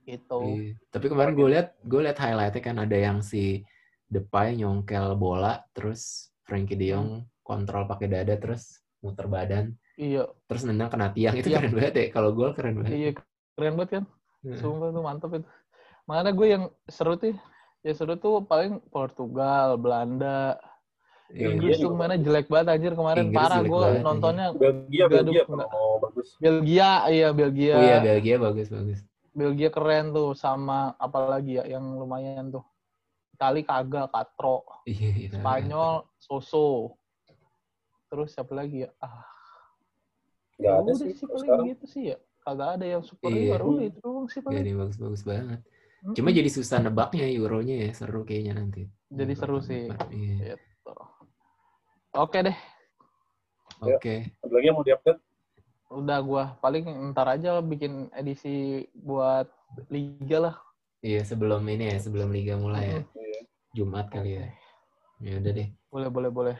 Gitu. 0.09 0.39
Iya. 0.41 0.73
Tapi 0.89 1.05
kemarin 1.05 1.33
gue 1.37 1.49
lihat 1.53 1.67
gue 1.85 2.01
lihat 2.01 2.17
highlightnya 2.17 2.61
kan 2.65 2.75
ada 2.81 2.97
yang 2.97 3.21
si 3.21 3.61
Depay 4.09 4.57
nyongkel 4.57 5.13
bola, 5.13 5.61
terus 5.69 6.33
Frankie 6.41 6.73
De 6.73 6.89
Jong 6.89 7.29
kontrol 7.45 7.85
pakai 7.85 8.09
dada, 8.09 8.33
terus 8.41 8.81
muter 9.05 9.29
badan, 9.29 9.77
Iya, 9.95 10.27
terus 10.49 10.65
nendang 10.65 10.89
kena 10.89 11.13
tiang 11.13 11.37
itu 11.37 11.53
Iya. 11.53 11.61
keren 11.61 11.73
banget 11.77 11.93
ya. 11.93 12.05
Kalau 12.09 12.29
gol 12.33 12.51
keren 12.57 12.81
banget. 12.81 12.91
iya 12.97 13.09
keren 13.53 13.73
banget 13.77 13.89
kan. 14.01 14.03
Heeh. 14.43 14.57
Sumpah 14.57 14.89
tuh 14.89 15.03
mantep 15.05 15.29
itu. 15.37 15.47
Makanya 16.09 16.31
gue 16.33 16.47
yang 16.49 16.63
seru 16.89 17.13
tuh, 17.21 17.37
ya 17.85 17.93
seru 17.93 18.17
tuh 18.17 18.41
paling 18.41 18.81
Portugal, 18.89 19.77
Belanda, 19.77 20.57
Iya, 21.29 21.53
Inggris 21.53 21.77
iya 21.77 21.85
tuh 21.85 21.93
mana 21.93 22.17
jelek 22.17 22.49
banget 22.49 22.67
anjir 22.73 22.93
kemarin 22.97 23.29
Inggris 23.29 23.37
parah 23.37 23.61
gue 23.61 23.69
banget, 23.69 24.01
nontonnya 24.01 24.47
Belgia, 24.57 25.05
Belgia 25.05 25.43
mau 25.45 26.01
bagus. 26.01 26.27
Belgia 26.41 26.91
iya 27.13 27.29
Belgia 27.29 27.73
Oh 27.77 27.83
iya 27.85 27.97
Belgia 28.01 28.35
bagus 28.41 28.67
bagus. 28.73 28.99
Belgia 29.31 29.69
keren 29.69 30.09
tuh 30.09 30.33
sama 30.33 30.93
apalagi 30.95 31.57
ya 31.57 31.65
yang 31.67 31.95
lumayan 31.95 32.49
tuh 32.49 32.65
Itali 33.31 33.61
kagak 33.61 34.09
Katro 34.09 34.65
Iya, 34.83 35.09
iya. 35.11 35.29
Spanyol 35.33 36.07
Soso 36.17 36.97
terus 38.07 38.33
siapa 38.33 38.53
lagi 38.53 38.83
ya 38.83 38.89
ah 38.99 39.23
Nggak 40.57 40.75
ada 40.75 40.91
sih 40.93 41.07
sih 41.09 41.23
kalau 41.23 41.29
paling 41.31 41.45
sekarang. 41.45 41.65
gitu 41.69 41.85
sih 41.85 42.03
ya 42.09 42.17
kagak 42.39 42.69
ada 42.75 42.85
yang 42.87 43.03
superior 43.03 43.59
Iya. 43.59 43.65
udah 43.65 43.85
itu 43.85 43.99
doang 43.99 44.27
sih 44.27 44.39
Gak 44.39 44.45
paling 44.45 44.59
ada 44.59 44.67
yang 44.67 44.79
bagus-bagus 44.81 45.21
banget. 45.23 45.59
Cuma 46.15 46.29
jadi 46.31 46.47
susah 46.47 46.79
nebaknya 46.79 47.27
Euronya 47.27 47.75
ya, 47.83 47.89
seru 47.91 48.23
kayaknya 48.23 48.55
nanti. 48.55 48.87
Jadi 49.09 49.33
seru 49.35 49.59
sih. 49.59 49.91
Iya. 50.09 50.55
Gitu. 50.55 50.93
oke 52.13 52.39
deh 52.41 52.57
Oke. 53.79 54.35
Ada 54.39 54.51
lagi 54.51 54.65
yang 54.65 54.75
mau 54.75 54.83
diupdate? 54.83 55.19
Udah 55.89 56.17
gua 56.21 56.43
paling 56.61 56.85
ntar 57.11 57.35
aja 57.35 57.59
bikin 57.65 58.13
edisi 58.13 58.85
buat 58.93 59.49
liga 59.89 60.37
lah 60.49 60.55
Iya, 60.99 61.23
sebelum 61.23 61.63
ini 61.71 61.95
ya, 61.95 61.97
sebelum 62.03 62.27
liga 62.35 62.59
mulai 62.59 62.83
ya. 62.91 62.99
Jumat 63.71 64.11
kali 64.11 64.35
ya. 64.35 64.51
Ya 65.23 65.39
udah 65.39 65.51
deh, 65.55 65.69
boleh 65.87 66.09
boleh 66.11 66.31
boleh 66.31 66.55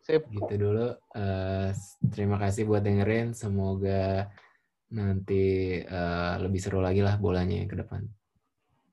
sip 0.00 0.24
gitu 0.32 0.54
dulu. 0.56 0.96
Eh, 1.12 1.68
terima 2.08 2.40
kasih 2.40 2.64
buat 2.64 2.80
dengerin. 2.80 3.36
Semoga 3.36 4.32
nanti 4.88 5.76
eh, 5.84 6.34
lebih 6.40 6.60
seru 6.60 6.80
lagi 6.80 7.04
lah 7.04 7.20
bolanya 7.20 7.68
ke 7.68 7.76
depan. 7.84 8.00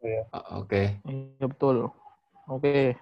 Iya. 0.03 0.27
O- 0.35 0.63
Oke, 0.63 0.99
iya 1.07 1.45
betul 1.47 1.91
oke 2.47 2.95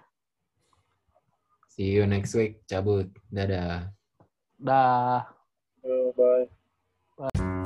see 1.77 1.93
you 1.93 2.05
next 2.09 2.33
week. 2.33 2.65
Cabut. 2.65 3.09
Dadah. 3.29 3.93
dah. 4.57 5.36
Bye. 7.17 7.56